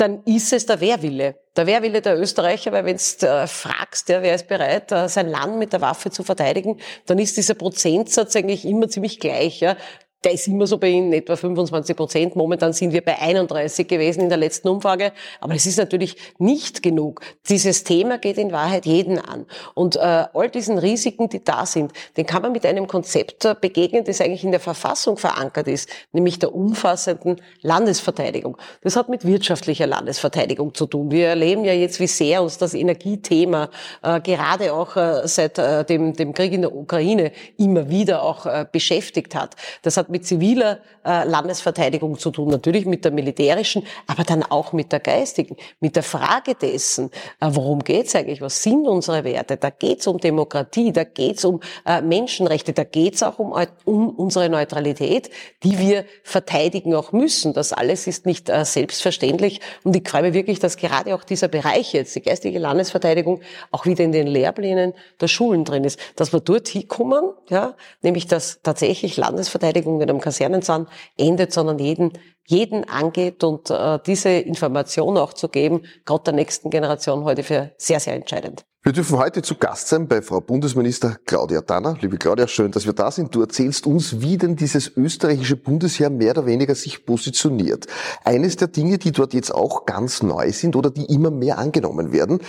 dann 0.02 0.22
ist 0.24 0.52
es 0.52 0.66
der 0.66 0.80
Wehrwille. 0.80 1.36
Der 1.56 1.66
Wehrwille 1.66 2.02
der 2.02 2.18
Österreicher, 2.18 2.72
weil 2.72 2.84
wenn 2.84 2.96
du 2.96 3.26
äh, 3.26 3.46
fragst, 3.46 4.08
ja, 4.08 4.20
wer 4.20 4.34
ist 4.34 4.48
bereit, 4.48 4.90
äh, 4.90 5.08
sein 5.08 5.28
Land 5.28 5.58
mit 5.58 5.72
der 5.72 5.80
Waffe 5.80 6.10
zu 6.10 6.24
verteidigen, 6.24 6.80
dann 7.06 7.20
ist 7.20 7.36
dieser 7.36 7.54
Prozentsatz 7.54 8.34
eigentlich 8.34 8.64
immer 8.64 8.88
ziemlich 8.88 9.20
gleich. 9.20 9.60
Ja 9.60 9.76
der 10.24 10.32
ist 10.32 10.46
immer 10.46 10.66
so 10.66 10.78
bei 10.78 10.88
Ihnen 10.88 11.12
etwa 11.12 11.34
25 11.34 11.96
Prozent. 11.96 12.36
Momentan 12.36 12.72
sind 12.72 12.92
wir 12.92 13.02
bei 13.02 13.18
31 13.18 13.88
gewesen 13.88 14.20
in 14.20 14.28
der 14.28 14.38
letzten 14.38 14.68
Umfrage. 14.68 15.12
Aber 15.40 15.54
es 15.54 15.66
ist 15.66 15.78
natürlich 15.78 16.16
nicht 16.38 16.82
genug. 16.82 17.20
Dieses 17.48 17.82
Thema 17.82 18.18
geht 18.18 18.38
in 18.38 18.52
Wahrheit 18.52 18.86
jeden 18.86 19.18
an. 19.18 19.46
Und 19.74 19.96
äh, 19.96 20.00
all 20.32 20.48
diesen 20.48 20.78
Risiken, 20.78 21.28
die 21.28 21.42
da 21.42 21.66
sind, 21.66 21.92
den 22.16 22.24
kann 22.24 22.42
man 22.42 22.52
mit 22.52 22.64
einem 22.64 22.86
Konzept 22.86 23.44
äh, 23.44 23.56
begegnen, 23.60 24.04
das 24.04 24.20
eigentlich 24.20 24.44
in 24.44 24.52
der 24.52 24.60
Verfassung 24.60 25.16
verankert 25.16 25.66
ist, 25.66 25.88
nämlich 26.12 26.38
der 26.38 26.54
umfassenden 26.54 27.40
Landesverteidigung. 27.62 28.56
Das 28.82 28.94
hat 28.94 29.08
mit 29.08 29.26
wirtschaftlicher 29.26 29.88
Landesverteidigung 29.88 30.72
zu 30.74 30.86
tun. 30.86 31.10
Wir 31.10 31.28
erleben 31.28 31.64
ja 31.64 31.72
jetzt, 31.72 31.98
wie 31.98 32.06
sehr 32.06 32.42
uns 32.42 32.58
das 32.58 32.74
Energiethema 32.74 33.70
äh, 34.02 34.20
gerade 34.20 34.72
auch 34.72 34.96
äh, 34.96 35.26
seit 35.26 35.58
äh, 35.58 35.84
dem, 35.84 36.14
dem 36.14 36.32
Krieg 36.32 36.52
in 36.52 36.62
der 36.62 36.74
Ukraine 36.74 37.32
immer 37.58 37.88
wieder 37.88 38.22
auch 38.22 38.46
äh, 38.46 38.66
beschäftigt 38.70 39.34
hat. 39.34 39.56
Das 39.82 39.96
hat 39.96 40.11
mit 40.12 40.26
ziviler 40.26 40.78
äh, 41.04 41.24
Landesverteidigung 41.24 42.18
zu 42.18 42.30
tun, 42.30 42.48
natürlich 42.48 42.86
mit 42.86 43.04
der 43.04 43.10
militärischen, 43.10 43.84
aber 44.06 44.22
dann 44.22 44.42
auch 44.44 44.72
mit 44.72 44.92
der 44.92 45.00
geistigen, 45.00 45.56
mit 45.80 45.96
der 45.96 46.02
Frage 46.02 46.54
dessen, 46.54 47.10
äh, 47.40 47.48
worum 47.50 47.80
geht's 47.80 48.14
eigentlich, 48.14 48.40
was 48.40 48.62
sind 48.62 48.86
unsere 48.86 49.24
Werte? 49.24 49.56
Da 49.56 49.70
geht's 49.70 50.06
um 50.06 50.18
Demokratie, 50.18 50.92
da 50.92 51.04
geht's 51.04 51.44
um 51.44 51.60
äh, 51.86 52.00
Menschenrechte, 52.00 52.72
da 52.72 52.84
geht's 52.84 53.22
auch 53.22 53.38
um, 53.38 53.52
um 53.84 54.10
unsere 54.10 54.48
Neutralität, 54.48 55.30
die 55.64 55.78
wir 55.78 56.04
verteidigen 56.22 56.94
auch 56.94 57.12
müssen. 57.12 57.52
Das 57.52 57.72
alles 57.72 58.06
ist 58.06 58.26
nicht 58.26 58.48
äh, 58.48 58.64
selbstverständlich 58.64 59.60
und 59.82 59.96
ich 59.96 60.08
freue 60.08 60.22
mich 60.22 60.34
wirklich, 60.34 60.60
dass 60.60 60.76
gerade 60.76 61.14
auch 61.14 61.24
dieser 61.24 61.48
Bereich 61.48 61.92
jetzt, 61.92 62.14
die 62.14 62.22
geistige 62.22 62.58
Landesverteidigung, 62.58 63.40
auch 63.70 63.86
wieder 63.86 64.04
in 64.04 64.12
den 64.12 64.26
Lehrplänen 64.26 64.92
der 65.20 65.28
Schulen 65.28 65.64
drin 65.64 65.84
ist, 65.84 65.98
dass 66.16 66.32
wir 66.32 66.40
dort 66.40 66.68
hinkommen, 66.68 67.32
ja, 67.48 67.74
nämlich 68.02 68.26
dass 68.26 68.60
tatsächlich 68.62 69.16
Landesverteidigung 69.16 69.98
nicht 70.06 70.14
am 70.14 70.20
Kasernensand 70.20 70.88
endet, 71.16 71.52
sondern 71.52 71.78
jeden, 71.78 72.12
jeden 72.46 72.88
angeht 72.88 73.44
und 73.44 73.70
äh, 73.70 73.98
diese 74.06 74.30
Information 74.30 75.16
auch 75.16 75.32
zu 75.32 75.48
geben, 75.48 75.82
gerade 76.04 76.24
der 76.24 76.34
nächsten 76.34 76.70
Generation 76.70 77.24
heute 77.24 77.42
für 77.42 77.72
sehr, 77.78 78.00
sehr 78.00 78.14
entscheidend. 78.14 78.64
Wir 78.84 78.92
dürfen 78.92 79.16
heute 79.16 79.42
zu 79.42 79.54
Gast 79.54 79.86
sein 79.86 80.08
bei 80.08 80.22
Frau 80.22 80.40
Bundesminister 80.40 81.16
Claudia 81.24 81.60
Danner. 81.60 81.96
Liebe 82.00 82.18
Claudia, 82.18 82.48
schön, 82.48 82.72
dass 82.72 82.84
wir 82.84 82.92
da 82.92 83.12
sind. 83.12 83.32
Du 83.32 83.40
erzählst 83.40 83.86
uns, 83.86 84.22
wie 84.22 84.36
denn 84.36 84.56
dieses 84.56 84.96
österreichische 84.96 85.54
Bundesheer 85.54 86.10
mehr 86.10 86.32
oder 86.32 86.46
weniger 86.46 86.74
sich 86.74 87.06
positioniert. 87.06 87.86
Eines 88.24 88.56
der 88.56 88.66
Dinge, 88.66 88.98
die 88.98 89.12
dort 89.12 89.34
jetzt 89.34 89.54
auch 89.54 89.86
ganz 89.86 90.24
neu 90.24 90.50
sind 90.50 90.74
oder 90.74 90.90
die 90.90 91.04
immer 91.04 91.30
mehr 91.30 91.58
angenommen 91.58 92.12
werden, 92.12 92.40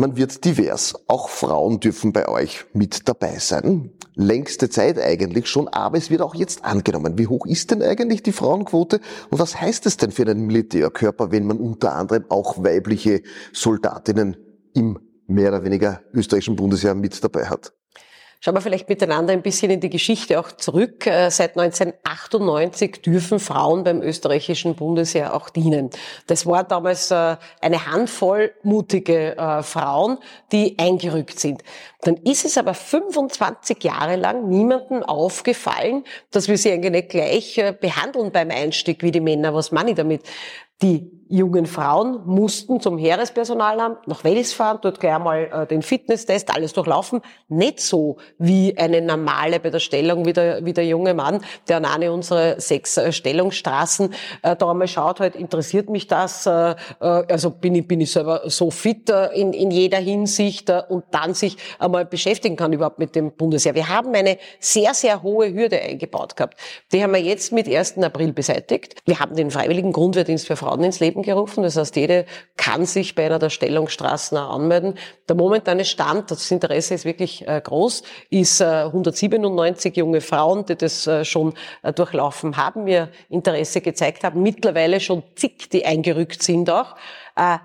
man 0.00 0.16
wird 0.16 0.44
divers. 0.44 0.94
Auch 1.06 1.28
Frauen 1.28 1.78
dürfen 1.78 2.12
bei 2.12 2.26
euch 2.26 2.64
mit 2.72 3.06
dabei 3.06 3.38
sein. 3.38 3.92
Längste 4.14 4.70
Zeit 4.70 4.98
eigentlich 4.98 5.46
schon, 5.46 5.68
aber 5.68 5.98
es 5.98 6.10
wird 6.10 6.22
auch 6.22 6.34
jetzt 6.34 6.64
angenommen. 6.64 7.18
Wie 7.18 7.26
hoch 7.26 7.46
ist 7.46 7.70
denn 7.70 7.82
eigentlich 7.82 8.22
die 8.22 8.32
Frauenquote 8.32 9.00
und 9.30 9.38
was 9.38 9.60
heißt 9.60 9.84
es 9.86 9.98
denn 9.98 10.10
für 10.10 10.22
einen 10.22 10.46
Militärkörper, 10.46 11.30
wenn 11.30 11.46
man 11.46 11.58
unter 11.58 11.94
anderem 11.94 12.24
auch 12.30 12.64
weibliche 12.64 13.22
Soldatinnen 13.52 14.36
im 14.74 14.98
mehr 15.26 15.50
oder 15.50 15.64
weniger 15.64 16.00
österreichischen 16.12 16.56
Bundesheer 16.56 16.94
mit 16.94 17.22
dabei 17.22 17.46
hat. 17.46 17.72
Schauen 18.42 18.54
wir 18.54 18.62
vielleicht 18.62 18.88
miteinander 18.88 19.34
ein 19.34 19.42
bisschen 19.42 19.70
in 19.70 19.80
die 19.80 19.90
Geschichte 19.90 20.40
auch 20.40 20.50
zurück. 20.50 21.06
Äh, 21.06 21.30
seit 21.30 21.58
1998 21.58 23.02
dürfen 23.02 23.38
Frauen 23.38 23.84
beim 23.84 24.00
österreichischen 24.00 24.76
Bundesheer 24.76 25.34
auch 25.34 25.50
dienen. 25.50 25.90
Das 26.26 26.46
war 26.46 26.64
damals 26.64 27.10
äh, 27.10 27.36
eine 27.60 27.84
Handvoll 27.84 28.54
mutige 28.62 29.36
äh, 29.36 29.62
Frauen, 29.62 30.16
die 30.52 30.78
eingerückt 30.78 31.38
sind. 31.38 31.62
Dann 32.00 32.16
ist 32.16 32.46
es 32.46 32.56
aber 32.56 32.72
25 32.72 33.84
Jahre 33.84 34.16
lang 34.16 34.48
niemandem 34.48 35.02
aufgefallen, 35.02 36.04
dass 36.30 36.48
wir 36.48 36.56
sie 36.56 36.72
eigentlich 36.72 36.92
nicht 36.92 37.08
gleich 37.10 37.62
behandeln 37.78 38.32
beim 38.32 38.50
Einstieg 38.50 39.02
wie 39.02 39.10
die 39.10 39.20
Männer. 39.20 39.52
Was 39.52 39.70
meine 39.70 39.90
ich 39.90 39.96
damit? 39.96 40.22
Die 40.82 41.20
jungen 41.30 41.66
Frauen 41.66 42.26
mussten 42.26 42.80
zum 42.80 42.98
Heerespersonalamt 42.98 44.08
nach 44.08 44.24
Wales 44.24 44.52
fahren, 44.52 44.80
dort 44.82 44.98
gleich 44.98 45.14
einmal 45.14 45.48
äh, 45.52 45.66
den 45.66 45.80
Fitnesstest, 45.80 46.52
alles 46.52 46.72
durchlaufen. 46.72 47.20
Nicht 47.48 47.80
so 47.80 48.16
wie 48.38 48.76
eine 48.76 49.00
normale 49.00 49.60
bei 49.60 49.70
der 49.70 49.78
Stellung, 49.78 50.26
wie 50.26 50.32
der, 50.32 50.64
wie 50.64 50.72
der 50.72 50.84
junge 50.86 51.14
Mann, 51.14 51.40
der 51.68 51.76
an 51.76 51.84
eine 51.84 52.12
unserer 52.12 52.60
sechs 52.60 52.96
äh, 52.96 53.12
Stellungsstraßen 53.12 54.12
äh, 54.42 54.56
da 54.56 54.70
einmal 54.70 54.88
schaut, 54.88 55.20
halt, 55.20 55.36
interessiert 55.36 55.88
mich 55.88 56.08
das, 56.08 56.46
äh, 56.46 56.72
äh 56.72 56.74
also 57.00 57.50
bin 57.50 57.76
ich, 57.76 57.86
bin 57.86 58.00
ich 58.00 58.10
selber 58.10 58.42
so 58.46 58.72
fit 58.72 59.08
äh, 59.08 59.28
in, 59.28 59.52
in 59.52 59.70
jeder 59.70 59.98
Hinsicht 59.98 60.68
und 60.88 61.04
dann 61.12 61.34
sich 61.34 61.56
einmal 61.78 62.06
beschäftigen 62.06 62.56
kann 62.56 62.72
überhaupt 62.72 62.98
mit 62.98 63.14
dem 63.14 63.30
Bundesheer. 63.30 63.76
Wir 63.76 63.88
haben 63.88 64.12
eine 64.14 64.36
sehr, 64.58 64.94
sehr 64.94 65.22
hohe 65.22 65.54
Hürde 65.54 65.80
eingebaut 65.80 66.34
gehabt. 66.34 66.58
Die 66.92 67.04
haben 67.04 67.12
wir 67.12 67.20
jetzt 67.20 67.52
mit 67.52 67.68
1. 67.68 67.98
April 67.98 68.32
beseitigt. 68.32 68.96
Wir 69.04 69.20
haben 69.20 69.36
den 69.36 69.52
freiwilligen 69.52 69.92
Grundwehrdienst 69.92 70.48
für 70.48 70.56
Frauen 70.56 70.69
Frauen 70.70 70.84
ins 70.84 71.00
Leben 71.00 71.22
gerufen. 71.22 71.64
Das 71.64 71.76
heißt, 71.76 71.96
jede 71.96 72.26
kann 72.56 72.86
sich 72.86 73.16
bei 73.16 73.26
einer 73.26 73.40
der 73.40 73.50
Stellungsstraßen 73.50 74.38
anmelden. 74.38 74.94
Der 75.28 75.34
momentane 75.34 75.84
Stand, 75.84 76.30
das 76.30 76.48
Interesse 76.50 76.94
ist 76.94 77.04
wirklich 77.04 77.46
äh, 77.48 77.60
groß, 77.60 78.04
ist 78.30 78.62
197 78.62 79.96
äh, 79.96 79.98
junge 79.98 80.20
Frauen, 80.20 80.64
die 80.66 80.76
das 80.76 81.08
äh, 81.08 81.24
schon 81.24 81.54
durchlaufen 81.96 82.56
haben, 82.56 82.84
mir 82.84 83.08
Interesse 83.28 83.80
gezeigt 83.80 84.22
haben. 84.22 84.42
Mittlerweile 84.42 85.00
schon 85.00 85.24
zig, 85.34 85.68
die 85.70 85.84
eingerückt 85.84 86.42
sind 86.42 86.70
auch. 86.70 86.94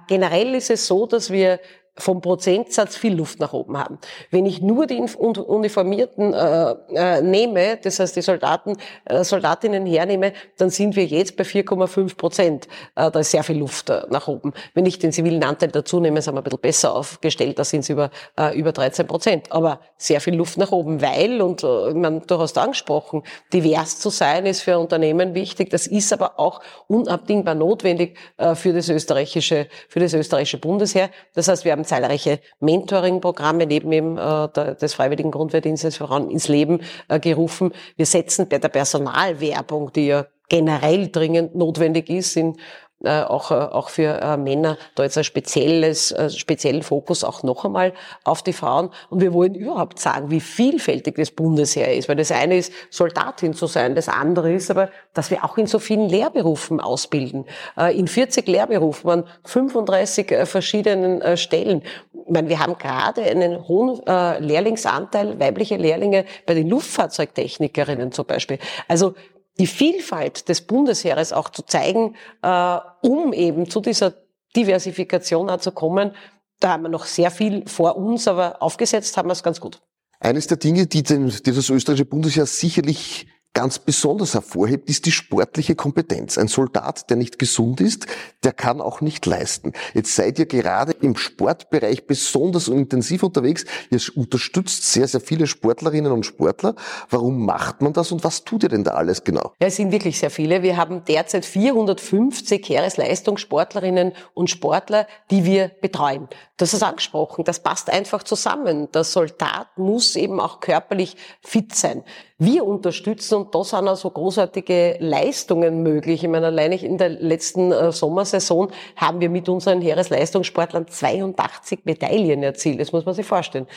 Generell 0.08 0.56
ist 0.56 0.70
es 0.70 0.88
so, 0.88 1.06
dass 1.06 1.32
wir 1.32 1.60
vom 1.98 2.22
Prozentsatz 2.22 2.98
viel 2.98 3.16
Luft 3.16 3.40
nach 3.40 3.54
oben 3.54 3.78
haben. 3.78 4.00
Wenn 4.30 4.46
ich 4.46 4.62
nur 4.62 4.86
die 4.86 5.00
Uniformierten 5.00 6.34
äh, 6.34 6.76
äh, 6.94 7.22
nehme, 7.22 7.78
das 7.82 8.00
heißt 8.00 8.16
die 8.16 8.22
Soldaten, 8.22 8.78
äh, 9.06 9.24
Soldatinnen 9.24 9.86
hernehme, 9.86 10.34
dann 10.58 10.70
sind 10.70 10.96
wir 10.96 11.06
jetzt 11.06 11.38
bei 11.38 11.44
4,5 11.44 12.18
Prozent. 12.18 12.68
Äh, 12.96 13.10
da 13.12 13.20
ist 13.20 13.32
sehr 13.32 13.44
viel 13.44 13.58
Luft 13.58 13.90
äh, 13.90 14.02
nach 14.10 14.28
oben. 14.28 14.54
Wenn 14.74 14.86
ich 14.86 15.00
den 15.00 15.14
zivilen 15.14 15.44
Anteil 15.44 15.70
dazu 15.70 16.02
nehme, 16.02 16.22
sind 16.22 16.34
wir 16.34 16.42
ein 16.42 16.44
bisschen 16.44 16.60
besser 16.60 16.96
aufgestellt, 16.96 17.58
da 17.60 17.64
sind 17.64 17.82
es 17.82 17.90
über, 17.90 18.10
äh, 18.38 18.58
über 18.58 18.74
13 18.74 19.08
Prozent. 19.08 19.52
Aber 19.52 19.80
sehr 19.98 20.20
viel 20.20 20.36
Luft 20.36 20.58
nach 20.58 20.74
oben, 20.74 21.02
weil, 21.02 21.42
und 21.42 21.64
äh, 21.64 21.94
man, 21.94 22.24
du 22.28 22.38
hast 22.40 22.58
angesprochen, 22.58 23.24
divers 23.54 24.00
zu 24.00 24.10
sein 24.10 24.46
ist 24.46 24.62
für 24.62 24.78
Unternehmen 24.78 25.34
wichtig. 25.34 25.70
Das 25.70 25.88
ist 25.88 26.12
aber 26.12 26.40
auch 26.40 26.60
unabdingbar 26.88 27.56
notwendig 27.56 28.18
äh, 28.36 28.54
für 28.56 28.74
das 28.74 28.90
österreichische, 28.90 29.68
für 29.88 30.02
das 30.02 30.14
österreichische 30.14 30.58
Bundesheer. 30.58 31.10
Das 31.34 31.48
heißt, 31.48 31.64
wir 31.64 31.72
haben 31.72 31.85
zahlreiche 31.86 32.40
Mentoring-Programme 32.60 33.66
neben 33.66 33.92
eben 33.92 34.18
äh, 34.18 34.76
des 34.76 34.94
Freiwilligen 34.94 35.32
Grundwehrdienstes 35.32 35.98
voran 35.98 36.30
ins 36.30 36.48
Leben 36.48 36.82
äh, 37.08 37.20
gerufen. 37.20 37.72
Wir 37.96 38.06
setzen 38.06 38.48
bei 38.50 38.60
der 38.60 38.70
Personalwerbung, 38.70 39.92
die 39.94 40.08
ja 40.08 40.26
generell 40.50 41.10
dringend 41.10 41.56
notwendig 41.56 42.10
ist 42.10 42.38
in 42.38 42.58
äh, 43.06 43.24
auch, 43.24 43.52
äh, 43.52 43.56
auch 43.56 43.90
für 43.90 44.22
äh, 44.22 44.38
Männer 44.38 44.78
da 44.96 45.04
jetzt 45.04 45.18
ein 45.18 45.24
spezielles, 45.24 46.12
äh, 46.12 46.30
speziellen 46.30 46.84
Fokus 46.84 47.24
auch 47.24 47.44
noch 47.44 47.66
einmal 47.66 47.94
auf 48.24 48.44
die 48.44 48.54
Frauen. 48.54 48.90
Und 49.10 49.22
wir 49.22 49.34
wollen 49.34 49.56
überhaupt 49.56 50.00
sagen, 50.00 50.32
wie 50.32 50.40
vielfältig 50.40 51.16
das 51.16 51.32
Bundesheer 51.32 51.94
ist. 51.94 52.10
Weil 52.10 52.16
das 52.16 52.32
eine 52.32 52.58
ist, 52.58 52.72
Soldatin 52.90 53.54
zu 53.54 53.68
sein, 53.68 53.96
das 53.96 54.10
andere 54.10 54.54
ist 54.54 54.72
aber, 54.72 54.90
dass 55.14 55.32
wir 55.32 55.44
auch 55.44 55.58
in 55.58 55.68
so 55.68 55.80
vielen 55.80 56.10
Lehrberufen 56.10 56.80
ausbilden. 56.80 57.46
Äh, 57.78 57.98
in 57.98 58.08
40 58.08 58.48
Lehrberufen 58.48 59.10
an 59.10 59.24
35 59.44 60.32
äh, 60.32 60.46
verschiedenen 60.46 61.22
äh, 61.22 61.38
Stellen. 61.38 61.84
Ich 62.14 62.32
meine, 62.32 62.50
wir 62.50 62.60
haben 62.60 62.78
gerade 62.78 63.22
einen 63.22 63.68
hohen 63.68 64.02
äh, 64.08 64.40
Lehrlingsanteil, 64.40 65.40
weibliche 65.40 65.78
Lehrlinge 65.78 66.26
bei 66.46 66.56
den 66.56 66.70
Luftfahrzeugtechnikerinnen 66.70 68.12
zum 68.12 68.26
Beispiel. 68.26 68.58
Also 68.88 69.14
die 69.60 69.68
Vielfalt 69.68 70.50
des 70.50 70.62
Bundesheeres 70.62 71.34
auch 71.34 71.50
zu 71.50 71.64
zeigen, 71.64 72.16
äh, 72.42 72.78
um 73.02 73.34
eben 73.34 73.70
zu 73.70 73.80
dieser 73.80 74.14
Diversifikation 74.56 75.50
auch 75.50 75.60
zu 75.60 75.72
kommen. 75.72 76.12
Da 76.60 76.72
haben 76.72 76.84
wir 76.84 76.90
noch 76.90 77.06
sehr 77.06 77.32
viel 77.32 77.68
vor 77.68 77.98
uns, 77.98 78.28
aber 78.28 78.62
aufgesetzt 78.62 79.18
haben 79.18 79.28
wir 79.28 79.34
es 79.34 79.44
ganz 79.44 79.60
gut. 79.60 79.82
Eines 80.20 80.48
der 80.48 80.58
Dinge, 80.58 80.88
die, 80.88 81.04
den, 81.04 81.30
die 81.30 81.52
das 81.52 81.70
österreichische 81.70 82.06
Bundesheer 82.06 82.46
sicherlich 82.46 83.28
ganz 83.56 83.80
besonders 83.80 84.36
hervorhebt, 84.36 84.90
ist 84.90 85.08
die 85.08 85.12
sportliche 85.12 85.76
Kompetenz. 85.76 86.38
Ein 86.38 86.50
Soldat, 86.50 87.10
der 87.10 87.18
nicht 87.18 87.40
gesund 87.40 87.82
ist, 87.82 88.06
der 88.44 88.52
kann 88.52 88.82
auch 88.82 89.02
nicht 89.02 89.26
leisten. 89.26 89.72
Jetzt 89.96 90.14
seid 90.14 90.38
ihr 90.38 90.46
gerade 90.46 90.92
im 90.92 91.16
Sportbereich 91.16 92.06
besonders 92.06 92.68
intensiv 92.68 93.24
unterwegs. 93.24 93.66
Ihr 93.90 94.02
unterstützt 94.16 94.92
sehr, 94.92 95.08
sehr 95.08 95.22
viele 95.22 95.48
Sportlerinnen 95.48 96.12
und 96.12 96.26
Sportler. 96.26 96.76
Warum 97.10 97.46
macht 97.46 97.82
man 97.82 97.94
das 97.94 98.12
und 98.12 98.24
was 98.24 98.44
tut 98.44 98.64
ihr 98.64 98.70
denn 98.70 98.84
da 98.84 98.92
alles 98.92 99.24
genau? 99.24 99.54
Ja, 99.60 99.68
es 99.68 99.78
sind 99.78 99.92
wirklich 99.92 100.20
sehr 100.20 100.30
viele. 100.30 100.62
Wir 100.62 100.76
haben 100.76 101.04
derzeit 101.06 101.46
450 101.46 102.68
Heeresleistungssportlerinnen 102.68 104.12
und 104.34 104.50
Sportler, 104.50 105.08
die 105.32 105.46
wir 105.46 105.72
betreuen. 105.82 106.28
Das 106.58 106.74
ist 106.74 106.84
angesprochen. 106.84 107.46
Das 107.46 107.64
passt 107.64 107.90
einfach 107.90 108.24
zusammen. 108.24 108.92
Der 108.92 109.06
Soldat 109.06 109.78
muss 109.78 110.18
eben 110.18 110.42
auch 110.42 110.60
körperlich 110.60 111.16
fit 111.42 111.74
sein. 111.74 112.04
Wir 112.38 112.66
unterstützen, 112.66 113.36
und 113.36 113.56
da 113.56 113.64
sind 113.64 113.88
auch 113.88 113.96
so 113.96 114.10
großartige 114.10 114.98
Leistungen 115.00 115.84
möglich. 115.84 116.22
Ich 116.22 116.30
meine, 116.30 116.48
allein 116.48 116.74
in 116.74 116.98
der 116.98 117.08
letzten 117.08 117.72
äh, 117.72 117.94
Sommersaison 117.94 118.74
haben 118.98 119.22
wir 119.22 119.30
mit 119.30 119.48
unseren 119.48 119.80
Heeresleistungssportlern 119.80 120.86
82 120.86 121.86
Medaillen 121.86 122.44
erzielt. 122.44 122.82
Das 122.82 122.92
muss 122.92 123.06
man 123.06 123.16
sich 123.16 123.26
vorstellen. 123.26 123.68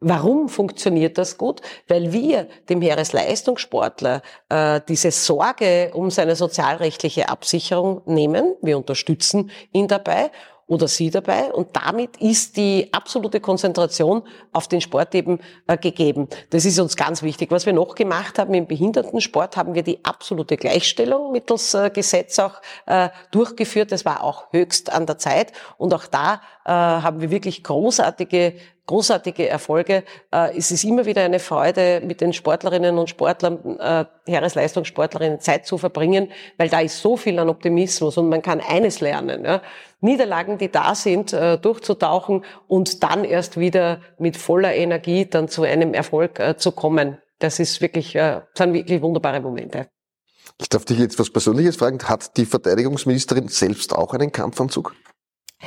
Warum 0.00 0.48
funktioniert 0.48 1.16
das 1.16 1.38
gut? 1.38 1.60
Weil 1.86 2.12
wir 2.12 2.48
dem 2.68 2.82
Heeresleistungssportler 2.82 4.22
äh, 4.48 4.80
diese 4.88 5.12
Sorge 5.12 5.92
um 5.94 6.10
seine 6.10 6.34
sozialrechtliche 6.34 7.28
Absicherung 7.28 8.02
nehmen. 8.06 8.56
Wir 8.62 8.78
unterstützen 8.78 9.52
ihn 9.70 9.86
dabei 9.86 10.32
oder 10.68 10.86
sie 10.86 11.10
dabei. 11.10 11.50
Und 11.52 11.74
damit 11.74 12.18
ist 12.18 12.56
die 12.56 12.88
absolute 12.92 13.40
Konzentration 13.40 14.22
auf 14.52 14.68
den 14.68 14.80
Sport 14.80 15.14
eben 15.14 15.40
äh, 15.66 15.76
gegeben. 15.76 16.28
Das 16.50 16.64
ist 16.64 16.78
uns 16.78 16.94
ganz 16.94 17.22
wichtig. 17.22 17.50
Was 17.50 17.66
wir 17.66 17.72
noch 17.72 17.94
gemacht 17.94 18.38
haben 18.38 18.54
im 18.54 18.66
Behindertensport, 18.66 19.56
haben 19.56 19.74
wir 19.74 19.82
die 19.82 20.04
absolute 20.04 20.56
Gleichstellung 20.56 21.32
mittels 21.32 21.74
äh, 21.74 21.90
Gesetz 21.90 22.38
auch 22.38 22.60
äh, 22.86 23.08
durchgeführt. 23.30 23.90
Das 23.90 24.04
war 24.04 24.22
auch 24.22 24.52
höchst 24.52 24.92
an 24.92 25.06
der 25.06 25.18
Zeit. 25.18 25.52
Und 25.78 25.94
auch 25.94 26.06
da 26.06 26.42
haben 26.68 27.20
wir 27.20 27.30
wirklich 27.30 27.64
großartige 27.64 28.54
großartige 28.88 29.48
Erfolge. 29.48 30.02
Äh, 30.32 30.58
es 30.58 30.72
ist 30.72 30.82
immer 30.82 31.06
wieder 31.06 31.22
eine 31.22 31.38
Freude, 31.38 32.02
mit 32.04 32.20
den 32.20 32.32
Sportlerinnen 32.32 32.98
und 32.98 33.08
Sportlern, 33.08 33.78
äh, 33.78 34.04
Heeresleistungssportlerinnen 34.26 35.38
Zeit 35.38 35.66
zu 35.66 35.78
verbringen, 35.78 36.32
weil 36.56 36.68
da 36.68 36.80
ist 36.80 37.00
so 37.00 37.16
viel 37.16 37.38
an 37.38 37.48
Optimismus 37.48 38.18
und 38.18 38.28
man 38.28 38.42
kann 38.42 38.60
eines 38.60 39.00
lernen. 39.00 39.44
Ja? 39.44 39.62
Niederlagen, 40.00 40.58
die 40.58 40.72
da 40.72 40.96
sind, 40.96 41.32
äh, 41.32 41.58
durchzutauchen 41.58 42.44
und 42.66 43.04
dann 43.04 43.24
erst 43.24 43.60
wieder 43.60 44.00
mit 44.18 44.36
voller 44.36 44.74
Energie 44.74 45.26
dann 45.26 45.46
zu 45.48 45.62
einem 45.62 45.94
Erfolg 45.94 46.40
äh, 46.40 46.56
zu 46.56 46.72
kommen. 46.72 47.18
Das 47.38 47.60
ist 47.60 47.80
wirklich, 47.80 48.16
äh, 48.16 48.40
sind 48.54 48.72
wirklich 48.72 49.00
wunderbare 49.00 49.40
Momente. 49.40 49.86
Ich 50.60 50.68
darf 50.68 50.84
dich 50.84 50.98
jetzt 50.98 51.18
was 51.20 51.30
Persönliches 51.30 51.76
fragen. 51.76 52.02
Hat 52.02 52.36
die 52.36 52.46
Verteidigungsministerin 52.46 53.46
selbst 53.46 53.94
auch 53.94 54.12
einen 54.14 54.32
Kampfanzug? 54.32 54.94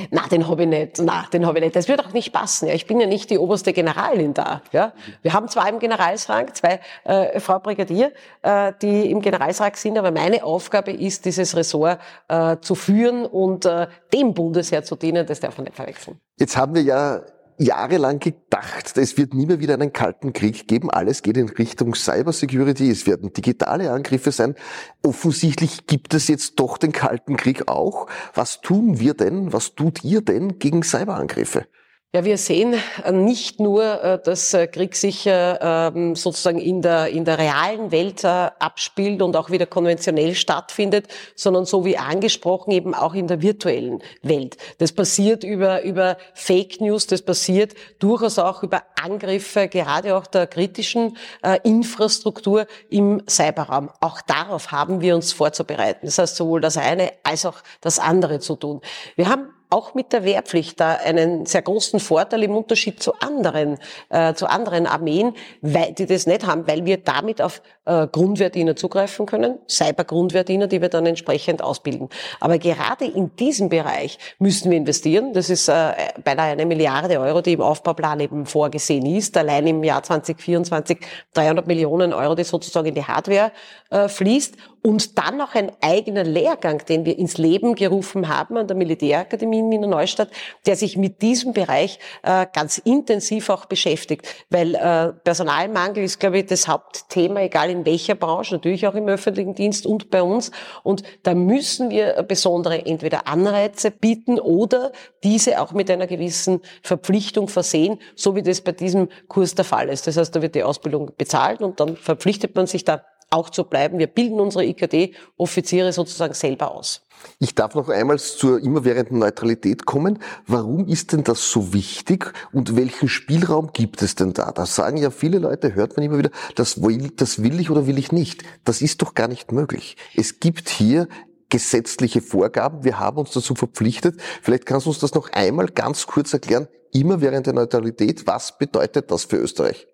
Na, 0.10 0.28
den 0.28 0.48
habe 0.48 0.64
ich 0.64 0.70
nicht. 0.70 1.00
Na, 1.00 1.26
den 1.34 1.46
habe 1.46 1.60
ich 1.60 1.66
nicht. 1.66 1.76
Das 1.76 1.88
wird 1.88 2.00
auch 2.00 2.14
nicht 2.14 2.32
passen. 2.32 2.68
Ja. 2.68 2.74
Ich 2.74 2.88
bin 2.88 3.00
ja 3.02 3.08
nicht 3.08 3.30
die 3.30 3.38
oberste 3.38 3.74
Generalin 3.74 4.34
da. 4.34 4.62
Ja. 4.72 4.94
Wir 5.22 5.34
haben 5.34 5.50
zwar 5.50 5.68
im 5.68 5.80
Generalsrang 5.80 6.54
zwei 6.54 6.80
äh, 7.04 7.40
Frau 7.40 7.60
Brigadier, 7.60 8.14
äh, 8.42 8.72
die 8.82 9.12
im 9.12 9.22
Generalsrang 9.22 9.76
sind, 9.76 9.98
aber 9.98 10.12
meine 10.12 10.44
Aufgabe 10.44 10.92
ist, 10.92 11.26
dieses 11.26 11.56
Ressort 11.56 12.00
äh, 12.30 12.58
zu 12.62 12.76
führen 12.76 13.26
und 13.26 13.66
äh, 13.66 13.88
dem 14.14 14.34
Bundesheer 14.34 14.84
zu 14.84 14.96
dienen. 14.96 15.26
Das 15.26 15.42
darf 15.42 15.58
man 15.58 15.66
nicht 15.66 15.76
verwechseln. 15.76 16.20
Jetzt 16.38 16.56
haben 16.56 16.74
wir 16.74 16.84
ja 16.84 17.22
jahrelang 17.62 18.20
gedacht, 18.20 18.98
es 18.98 19.18
wird 19.18 19.34
nie 19.34 19.46
mehr 19.46 19.60
wieder 19.60 19.76
einen 19.76 19.94
kalten 19.94 20.34
Krieg 20.34 20.68
geben. 20.68 20.90
Alles 20.90 21.22
geht 21.22 21.38
in 21.38 21.50
Richtung 21.50 21.96
Cybersecurity. 21.96 22.90
Es 22.90 23.06
werden 23.08 23.34
digitale 23.34 23.92
Angriffe 23.92 24.32
sein. 24.32 24.56
Offensichtlich 25.04 25.88
gibt 25.88 26.14
es 26.14 26.28
jetzt 26.28 26.60
doch 26.60 26.78
den 26.78 26.92
kalten 26.92 27.38
Krieg 27.38 27.68
auch. 27.68 28.08
Was 28.34 28.62
tun 28.62 29.00
wir 29.00 29.14
denn? 29.14 29.54
Was 29.54 29.76
tut 29.76 30.04
ihr 30.04 30.22
denn 30.22 30.60
gegen 30.60 30.84
Cyberangriffe? 30.84 31.66
Ja, 32.14 32.26
wir 32.26 32.38
sehen 32.38 32.76
äh, 33.06 33.14
nicht 33.14 33.62
nur, 33.62 34.04
äh, 34.04 34.22
dass 34.22 34.54
äh, 34.54 34.68
Krieg 34.68 34.98
sich 34.98 35.24
ähm, 35.26 36.14
sozusagen 36.18 36.60
in 36.60 36.82
der, 36.82 37.08
in 37.08 37.24
der 37.24 37.38
realen 37.38 37.94
Welt 37.94 38.26
abspielt 38.26 39.22
und 39.22 39.38
auch 39.38 39.50
wieder 39.50 39.66
konventionell 39.66 40.36
stattfindet, 40.36 41.08
sondern 41.36 41.64
so 41.64 41.86
wie 41.86 41.98
angesprochen 41.98 42.72
eben 42.72 42.94
auch 42.94 43.14
in 43.14 43.28
der 43.28 43.42
virtuellen 43.42 44.04
Welt. 44.24 44.58
Das 44.80 44.92
passiert 44.92 45.46
über, 45.46 45.84
über 45.84 46.18
Fake 46.34 46.82
News, 46.82 47.08
das 47.08 47.22
passiert 47.22 47.76
durchaus 48.00 48.38
auch 48.40 48.62
über 48.62 48.84
Angriffe, 49.02 49.70
gerade 49.70 50.18
auch 50.18 50.28
der 50.28 50.48
kritischen 50.48 51.18
Infrastruktur 51.64 52.68
im 52.90 53.24
Cyberraum. 53.28 53.90
Auch 54.02 54.22
darauf 54.22 54.72
haben 54.72 55.02
wir 55.02 55.16
uns 55.16 55.32
vorzubereiten. 55.32 56.06
Das 56.06 56.18
heißt, 56.18 56.36
sowohl 56.36 56.62
das 56.62 56.78
eine 56.78 57.14
als 57.24 57.46
auch 57.46 57.62
das 57.80 58.00
andere 58.00 58.40
zu 58.40 58.56
tun. 58.56 58.82
Wir 59.16 59.30
haben 59.30 59.48
auch 59.72 59.94
mit 59.94 60.14
der 60.14 60.24
Wehrpflicht 60.24 60.80
da 60.80 60.96
einen 60.96 61.46
sehr 61.46 61.62
großen 61.62 62.00
Vorteil 62.00 62.44
im 62.44 62.56
Unterschied 62.56 63.02
zu 63.02 63.14
anderen, 63.20 63.78
äh, 64.10 64.34
zu 64.34 64.48
anderen 64.48 64.86
Armeen, 64.86 65.34
weil, 65.62 65.94
die 65.94 66.06
das 66.06 66.28
nicht 66.28 66.46
haben, 66.46 66.68
weil 66.68 66.86
wir 66.86 66.98
damit 66.98 67.42
auf 67.42 67.62
äh, 67.86 68.06
Grundwehrdiener 68.08 68.76
zugreifen 68.76 69.26
können, 69.26 69.60
Cyber-Grundwehrdiener, 69.70 70.68
die 70.68 70.82
wir 70.82 70.90
dann 70.90 71.06
entsprechend 71.06 71.64
ausbilden. 71.64 72.10
Aber 72.40 72.58
gerade 72.58 73.06
in 73.06 73.36
diesem 73.38 73.70
Bereich 73.70 74.20
müssen 74.40 74.70
wir 74.72 74.78
investieren. 74.78 75.34
Das 75.34 75.50
ist 75.50 75.70
äh, 75.70 75.94
beinahe 76.24 76.52
eine 76.52 76.66
Milliarde 76.66 77.20
Euro, 77.20 77.42
die 77.42 77.54
im 77.54 77.62
Aufbauplan 77.62 78.20
eben 78.20 78.46
vorgesehen 78.46 79.06
ist. 79.06 79.38
Allein 79.38 79.68
im 79.68 79.84
Jahr 79.84 80.04
2024 80.04 81.00
300 81.34 81.66
Millionen 81.66 82.14
Euro, 82.14 82.36
die 82.36 82.44
sozusagen 82.44 82.88
in 82.88 82.96
die 82.96 83.06
Hardware 83.06 83.52
äh, 83.90 84.08
fließt 84.10 84.58
und 84.84 85.18
dann 85.18 85.38
noch 85.38 85.54
ein 85.54 85.72
eigener 85.82 86.24
Lehrgang, 86.24 86.84
den 86.86 87.06
wir 87.06 87.18
ins 87.18 87.38
Leben 87.38 87.76
gerufen 87.76 88.28
haben 88.28 88.58
an 88.58 88.68
der 88.68 88.76
Militärakademie 88.76 89.60
in 89.60 89.70
Wiener 89.70 89.88
Neustadt, 89.88 90.30
der 90.66 90.76
sich 90.76 90.98
mit 90.98 91.22
diesem 91.22 91.54
Bereich 91.54 92.00
äh, 92.24 92.48
ganz 92.52 92.80
intensiv 92.80 93.50
auch 93.50 93.66
beschäftigt, 93.66 94.28
weil 94.50 94.76
äh, 94.76 95.14
Personalmangel 95.24 96.04
ist, 96.04 96.20
glaube 96.20 96.40
ich, 96.40 96.48
das 96.48 96.68
Hauptthema, 96.68 97.42
egal 97.42 97.70
in 97.70 97.86
welcher 97.86 98.16
Branche, 98.16 98.56
natürlich 98.56 98.88
auch 98.88 98.96
im 98.96 99.08
öffentlichen 99.08 99.54
Dienst 99.54 99.86
und 99.86 100.10
bei 100.10 100.24
uns. 100.24 100.52
Und 100.84 101.04
da 101.24 101.36
müssen 101.36 101.90
wir 101.90 102.24
besondere 102.24 102.86
entweder 102.86 103.28
Anreize 103.28 103.92
bieten 103.92 104.40
oder 104.40 104.92
diese 105.24 105.62
auch 105.62 105.74
mit 105.74 105.92
einer 105.92 106.08
gewissen 106.08 106.62
Verpflichtung 106.82 107.48
versehen, 107.48 108.00
so 108.16 108.36
wie 108.36 108.42
das 108.42 108.62
bei 108.62 108.72
diesem 108.72 109.10
Kurs 109.28 109.54
der 109.54 109.66
Fall 109.66 109.90
ist. 109.90 110.08
Das 110.08 110.18
heißt, 110.18 110.36
da 110.36 110.42
wird 110.42 110.56
die 110.56 110.64
Ausbildung 110.64 111.12
bezahlt 111.18 111.62
und 111.62 111.80
dann 111.80 111.98
verpflichtet 111.98 112.56
man 112.56 112.66
sich 112.66 112.84
da 112.84 113.04
auch 113.32 113.50
zu 113.50 113.64
bleiben. 113.64 113.98
Wir 113.98 114.08
bilden 114.08 114.40
unsere 114.40 114.66
IKD-Offiziere 114.66 115.94
sozusagen 115.94 116.34
selber 116.34 116.72
aus. 116.72 117.02
Ich 117.40 117.56
darf 117.56 117.76
noch 117.76 117.90
einmal 117.90 118.20
zur 118.20 118.62
immerwährenden 118.62 119.20
Neutralität 119.20 119.86
kommen. 119.86 120.20
Warum 120.48 120.88
ist 120.88 121.14
denn 121.14 121.24
das 121.24 121.50
so 121.52 121.74
wichtig 121.74 122.34
und 122.52 122.76
welchen 122.76 123.08
Spielraum 123.08 123.72
gibt 123.74 124.02
es 124.02 124.16
denn 124.16 124.34
da? 124.34 124.52
Da 124.52 124.66
sagen 124.66 124.98
ja 124.98 125.12
viele 125.12 125.40
Leute, 125.40 125.76
hört 125.76 125.98
man 125.98 126.06
immer 126.06 126.18
wieder, 126.18 126.32
das 126.56 126.82
will, 126.82 127.12
das 127.16 127.42
will 127.42 127.60
ich 127.60 127.70
oder 127.70 127.88
will 127.88 127.98
ich 127.98 128.12
nicht. 128.12 128.44
Das 128.66 128.82
ist 128.82 129.02
doch 129.02 129.14
gar 129.14 129.28
nicht 129.28 129.52
möglich. 129.52 129.98
Es 130.16 130.40
gibt 130.40 130.70
hier 130.70 131.08
gesetzliche 131.50 132.22
Vorgaben. 132.22 132.84
Wir 132.84 133.00
haben 133.00 133.18
uns 133.18 133.32
dazu 133.32 133.56
verpflichtet. 133.56 134.20
Vielleicht 134.42 134.66
kannst 134.66 134.86
du 134.86 134.90
uns 134.90 135.00
das 135.00 135.14
noch 135.14 135.30
einmal 135.32 135.68
ganz 135.68 136.08
kurz 136.08 136.34
erklären. 136.34 136.68
Immerwährende 136.94 137.54
Neutralität, 137.54 138.26
was 138.28 138.58
bedeutet 138.58 139.12
das 139.12 139.26
für 139.26 139.38
Österreich? 139.38 139.88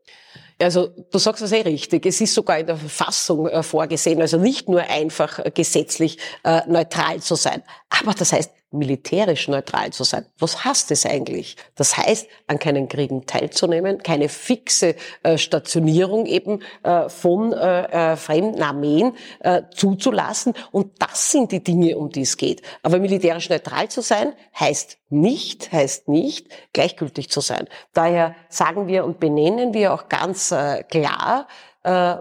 Also 0.59 0.87
du 0.87 1.19
sagst 1.19 1.41
das 1.41 1.51
eh 1.51 1.61
richtig. 1.61 2.05
Es 2.05 2.19
ist 2.19 2.33
sogar 2.33 2.59
in 2.59 2.65
der 2.65 2.77
Verfassung 2.77 3.47
äh, 3.47 3.61
vorgesehen, 3.61 4.21
also 4.21 4.37
nicht 4.37 4.67
nur 4.69 4.81
einfach 4.81 5.39
äh, 5.39 5.51
gesetzlich 5.51 6.17
äh, 6.43 6.61
neutral 6.67 7.19
zu 7.19 7.35
sein. 7.35 7.61
Aber 7.89 8.13
das 8.13 8.33
heißt, 8.33 8.51
militärisch 8.71 9.47
neutral 9.47 9.91
zu 9.91 10.03
sein. 10.03 10.25
Was 10.39 10.65
heißt 10.65 10.91
das 10.91 11.05
eigentlich? 11.05 11.55
Das 11.75 11.97
heißt, 11.97 12.27
an 12.47 12.59
keinen 12.59 12.89
Kriegen 12.89 13.25
teilzunehmen, 13.25 14.03
keine 14.03 14.27
fixe 14.27 14.95
äh, 15.23 15.37
Stationierung 15.37 16.25
eben 16.25 16.61
äh, 16.83 17.07
von 17.07 17.53
äh, 17.53 18.11
äh 18.13 18.15
fremden 18.17 18.61
Armeen 18.61 19.13
äh, 19.39 19.63
zuzulassen. 19.73 20.53
Und 20.71 20.91
das 20.99 21.31
sind 21.31 21.51
die 21.51 21.63
Dinge, 21.63 21.97
um 21.97 22.09
die 22.09 22.21
es 22.21 22.35
geht. 22.35 22.61
Aber 22.83 22.99
militärisch 22.99 23.49
neutral 23.49 23.87
zu 23.89 24.01
sein, 24.01 24.33
heißt 24.59 24.97
nicht, 25.09 25.71
heißt 25.71 26.09
nicht, 26.09 26.47
gleichgültig 26.73 27.29
zu 27.29 27.39
sein. 27.39 27.67
Daher 27.93 28.35
sagen 28.49 28.87
wir 28.87 29.05
und 29.05 29.19
benennen 29.19 29.73
wir 29.73 29.93
auch 29.93 30.09
ganz 30.09 30.51
äh, 30.51 30.83
klar, 30.83 31.47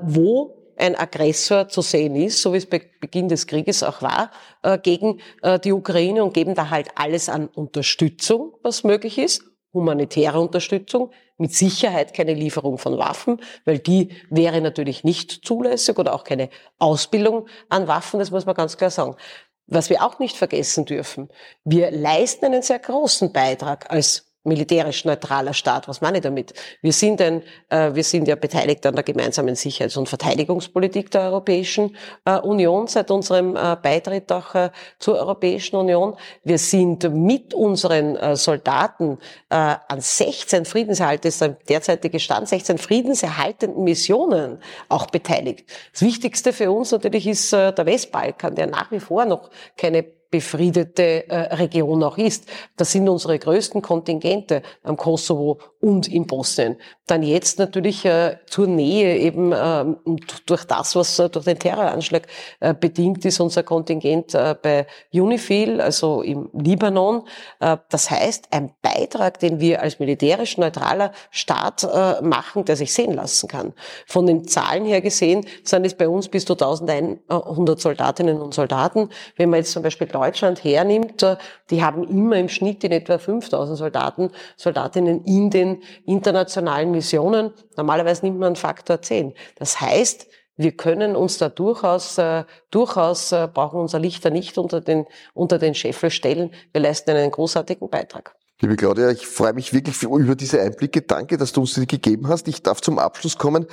wo 0.02 0.65
ein 0.76 0.96
Aggressor 0.96 1.68
zu 1.68 1.80
sehen 1.82 2.16
ist, 2.16 2.42
so 2.42 2.52
wie 2.52 2.58
es 2.58 2.66
bei 2.66 2.82
Beginn 3.00 3.28
des 3.28 3.46
Krieges 3.46 3.82
auch 3.82 4.02
war, 4.02 4.30
äh, 4.62 4.78
gegen 4.78 5.20
äh, 5.42 5.58
die 5.58 5.72
Ukraine 5.72 6.22
und 6.22 6.34
geben 6.34 6.54
da 6.54 6.70
halt 6.70 6.88
alles 6.94 7.28
an 7.28 7.48
Unterstützung, 7.48 8.54
was 8.62 8.84
möglich 8.84 9.18
ist, 9.18 9.42
humanitäre 9.72 10.40
Unterstützung, 10.40 11.10
mit 11.38 11.52
Sicherheit 11.52 12.14
keine 12.14 12.34
Lieferung 12.34 12.78
von 12.78 12.96
Waffen, 12.98 13.40
weil 13.64 13.78
die 13.78 14.10
wäre 14.30 14.60
natürlich 14.60 15.04
nicht 15.04 15.44
zulässig 15.44 15.98
oder 15.98 16.14
auch 16.14 16.24
keine 16.24 16.48
Ausbildung 16.78 17.46
an 17.68 17.86
Waffen, 17.88 18.18
das 18.18 18.30
muss 18.30 18.46
man 18.46 18.54
ganz 18.54 18.76
klar 18.76 18.90
sagen. 18.90 19.16
Was 19.66 19.90
wir 19.90 20.02
auch 20.02 20.18
nicht 20.18 20.36
vergessen 20.36 20.84
dürfen, 20.84 21.28
wir 21.64 21.90
leisten 21.90 22.46
einen 22.46 22.62
sehr 22.62 22.78
großen 22.78 23.32
Beitrag 23.32 23.90
als 23.90 24.25
militärisch 24.46 25.04
neutraler 25.04 25.52
Staat. 25.52 25.88
Was 25.88 26.00
meine 26.00 26.18
ich 26.18 26.22
damit? 26.22 26.54
Wir 26.80 26.92
sind 26.92 27.20
ein, 27.20 27.42
äh, 27.68 27.94
wir 27.94 28.04
sind 28.04 28.28
ja 28.28 28.36
beteiligt 28.36 28.86
an 28.86 28.94
der 28.94 29.04
gemeinsamen 29.04 29.54
Sicherheits- 29.54 29.96
und 29.96 30.08
Verteidigungspolitik 30.08 31.10
der 31.10 31.22
Europäischen 31.22 31.96
äh, 32.24 32.38
Union 32.38 32.86
seit 32.86 33.10
unserem 33.10 33.56
äh, 33.56 33.76
Beitritt 33.80 34.30
auch 34.32 34.54
äh, 34.54 34.70
zur 34.98 35.16
Europäischen 35.16 35.76
Union. 35.76 36.16
Wir 36.44 36.58
sind 36.58 37.12
mit 37.12 37.54
unseren 37.54 38.16
äh, 38.16 38.36
Soldaten 38.36 39.18
äh, 39.50 39.56
an 39.88 40.00
16 40.00 40.64
Friedenserhalte, 40.64 41.28
ist 41.28 41.40
der 41.40 41.50
derzeitige 41.68 42.20
Stand, 42.20 42.48
16 42.48 42.78
friedenserhaltenden 42.78 43.84
Missionen 43.84 44.58
auch 44.88 45.06
beteiligt. 45.06 45.68
Das 45.92 46.02
Wichtigste 46.02 46.52
für 46.52 46.70
uns 46.70 46.92
natürlich 46.92 47.26
ist 47.26 47.52
der 47.52 47.74
Westbalkan, 47.76 48.54
der 48.54 48.66
nach 48.66 48.90
wie 48.90 49.00
vor 49.00 49.24
noch 49.24 49.50
keine 49.76 50.04
befriedete 50.36 51.28
äh, 51.30 51.54
Region 51.54 52.02
auch 52.02 52.18
ist. 52.18 52.44
Das 52.76 52.92
sind 52.92 53.08
unsere 53.08 53.38
größten 53.38 53.80
Kontingente 53.80 54.62
am 54.82 54.98
Kosovo 54.98 55.58
und 55.86 56.08
in 56.08 56.26
Bosnien. 56.26 56.76
Dann 57.06 57.22
jetzt 57.22 57.60
natürlich 57.60 58.04
äh, 58.04 58.38
zur 58.46 58.66
Nähe 58.66 59.18
eben 59.18 59.52
äh, 59.52 59.84
durch 60.46 60.64
das, 60.64 60.96
was 60.96 61.16
äh, 61.20 61.28
durch 61.28 61.44
den 61.44 61.60
Terroranschlag 61.60 62.26
äh, 62.58 62.74
bedingt 62.74 63.24
ist, 63.24 63.38
unser 63.38 63.62
Kontingent 63.62 64.34
äh, 64.34 64.56
bei 64.60 64.88
UNIFIL, 65.14 65.80
also 65.80 66.22
im 66.22 66.50
Libanon. 66.52 67.22
Äh, 67.60 67.76
das 67.88 68.10
heißt, 68.10 68.48
ein 68.50 68.72
Beitrag, 68.82 69.38
den 69.38 69.60
wir 69.60 69.80
als 69.80 70.00
militärisch 70.00 70.58
neutraler 70.58 71.12
Staat 71.30 71.84
äh, 71.84 72.20
machen, 72.20 72.64
der 72.64 72.74
sich 72.74 72.92
sehen 72.92 73.12
lassen 73.12 73.46
kann. 73.46 73.72
Von 74.08 74.26
den 74.26 74.48
Zahlen 74.48 74.86
her 74.86 75.00
gesehen 75.00 75.46
sind 75.62 75.86
es 75.86 75.94
bei 75.94 76.08
uns 76.08 76.26
bis 76.26 76.44
zu 76.46 76.54
1100 76.54 77.80
Soldatinnen 77.80 78.40
und 78.40 78.54
Soldaten. 78.54 79.10
Wenn 79.36 79.50
man 79.50 79.60
jetzt 79.60 79.70
zum 79.70 79.84
Beispiel 79.84 80.08
Deutschland 80.08 80.64
hernimmt, 80.64 81.24
die 81.70 81.84
haben 81.84 82.02
immer 82.08 82.38
im 82.38 82.48
Schnitt 82.48 82.82
in 82.82 82.90
etwa 82.90 83.18
5000 83.18 83.78
Soldaten, 83.78 84.30
Soldatinnen 84.56 85.22
in 85.24 85.50
den 85.50 85.75
internationalen 86.04 86.90
Missionen. 86.90 87.52
Normalerweise 87.76 88.24
nimmt 88.24 88.38
man 88.38 88.56
Faktor 88.56 89.02
10. 89.02 89.34
Das 89.56 89.80
heißt, 89.80 90.26
wir 90.56 90.72
können 90.72 91.16
uns 91.16 91.38
da 91.38 91.48
durchaus, 91.48 92.16
äh, 92.18 92.44
durchaus 92.70 93.32
äh, 93.32 93.48
brauchen 93.52 93.80
unser 93.80 93.98
Lichter 93.98 94.30
nicht 94.30 94.56
unter 94.56 94.80
den, 94.80 95.06
unter 95.34 95.58
den 95.58 95.74
Scheffel 95.74 96.10
stellen. 96.10 96.52
Wir 96.72 96.80
leisten 96.80 97.10
einen 97.10 97.30
großartigen 97.30 97.90
Beitrag. 97.90 98.34
Liebe 98.60 98.76
Claudia, 98.76 99.10
ich 99.10 99.26
freue 99.26 99.52
mich 99.52 99.74
wirklich 99.74 100.02
über 100.02 100.34
diese 100.34 100.62
Einblicke. 100.62 101.02
Danke, 101.02 101.36
dass 101.36 101.52
du 101.52 101.60
uns 101.60 101.74
die 101.74 101.86
gegeben 101.86 102.28
hast. 102.28 102.48
Ich 102.48 102.62
darf 102.62 102.80
zum 102.80 102.98
Abschluss 102.98 103.36
kommen. 103.36 103.66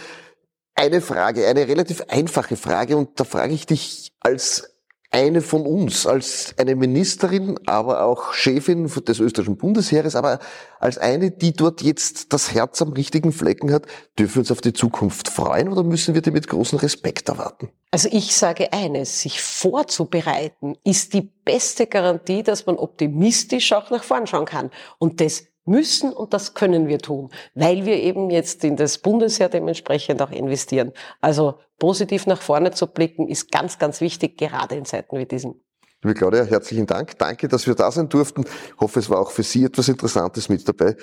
Eine 0.75 0.99
Frage, 0.99 1.47
eine 1.47 1.67
relativ 1.67 2.01
einfache 2.09 2.57
Frage 2.57 2.97
und 2.97 3.17
da 3.19 3.23
frage 3.23 3.53
ich 3.53 3.65
dich 3.65 4.11
als 4.19 4.72
eine 5.13 5.41
von 5.41 5.65
uns, 5.65 6.07
als 6.07 6.55
eine 6.57 6.75
Ministerin, 6.75 7.59
aber 7.67 8.03
auch 8.03 8.33
Chefin 8.33 8.87
des 8.87 9.19
österreichischen 9.19 9.57
Bundesheeres, 9.57 10.15
aber 10.15 10.39
als 10.79 10.97
eine, 10.97 11.29
die 11.29 11.53
dort 11.53 11.83
jetzt 11.83 12.33
das 12.33 12.51
Herz 12.53 12.81
am 12.81 12.93
richtigen 12.93 13.31
Flecken 13.31 13.71
hat, 13.71 13.85
dürfen 14.17 14.35
wir 14.35 14.39
uns 14.39 14.51
auf 14.51 14.61
die 14.61 14.73
Zukunft 14.73 15.29
freuen 15.29 15.69
oder 15.69 15.83
müssen 15.83 16.15
wir 16.15 16.23
die 16.23 16.31
mit 16.31 16.47
großem 16.47 16.79
Respekt 16.79 17.29
erwarten? 17.29 17.69
Also 17.91 18.09
ich 18.11 18.35
sage 18.35 18.73
eines, 18.73 19.21
sich 19.21 19.39
vorzubereiten 19.39 20.75
ist 20.83 21.13
die 21.13 21.21
beste 21.21 21.85
Garantie, 21.85 22.41
dass 22.41 22.65
man 22.65 22.77
optimistisch 22.77 23.71
auch 23.71 23.91
nach 23.91 24.03
vorn 24.03 24.25
schauen 24.25 24.45
kann. 24.45 24.71
Und 24.97 25.21
das 25.21 25.43
müssen 25.65 26.11
und 26.11 26.33
das 26.33 26.53
können 26.53 26.87
wir 26.87 26.99
tun, 26.99 27.29
weil 27.55 27.85
wir 27.85 27.97
eben 27.97 28.29
jetzt 28.29 28.63
in 28.63 28.75
das 28.75 28.97
Bundesheer 28.97 29.49
dementsprechend 29.49 30.21
auch 30.21 30.31
investieren. 30.31 30.91
Also 31.21 31.59
positiv 31.79 32.25
nach 32.27 32.41
vorne 32.41 32.71
zu 32.71 32.87
blicken 32.87 33.27
ist 33.27 33.51
ganz, 33.51 33.79
ganz 33.79 34.01
wichtig, 34.01 34.37
gerade 34.37 34.75
in 34.75 34.85
Zeiten 34.85 35.17
wie 35.17 35.25
diesen. 35.25 35.61
Liebe 36.03 36.15
Claudia, 36.15 36.43
herzlichen 36.43 36.85
Dank. 36.85 37.17
Danke, 37.17 37.47
dass 37.47 37.65
wir 37.65 37.75
da 37.75 37.89
sein 37.89 38.09
durften. 38.09 38.43
Ich 38.43 38.77
hoffe, 38.77 38.99
es 38.99 39.09
war 39.09 39.19
auch 39.19 39.31
für 39.31 39.43
Sie 39.43 39.63
etwas 39.63 39.87
Interessantes 39.87 40.49
mit 40.49 40.67
dabei. 40.67 40.97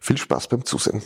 Viel 0.00 0.16
Spaß 0.16 0.46
beim 0.46 0.64
Zusehen. 0.64 1.02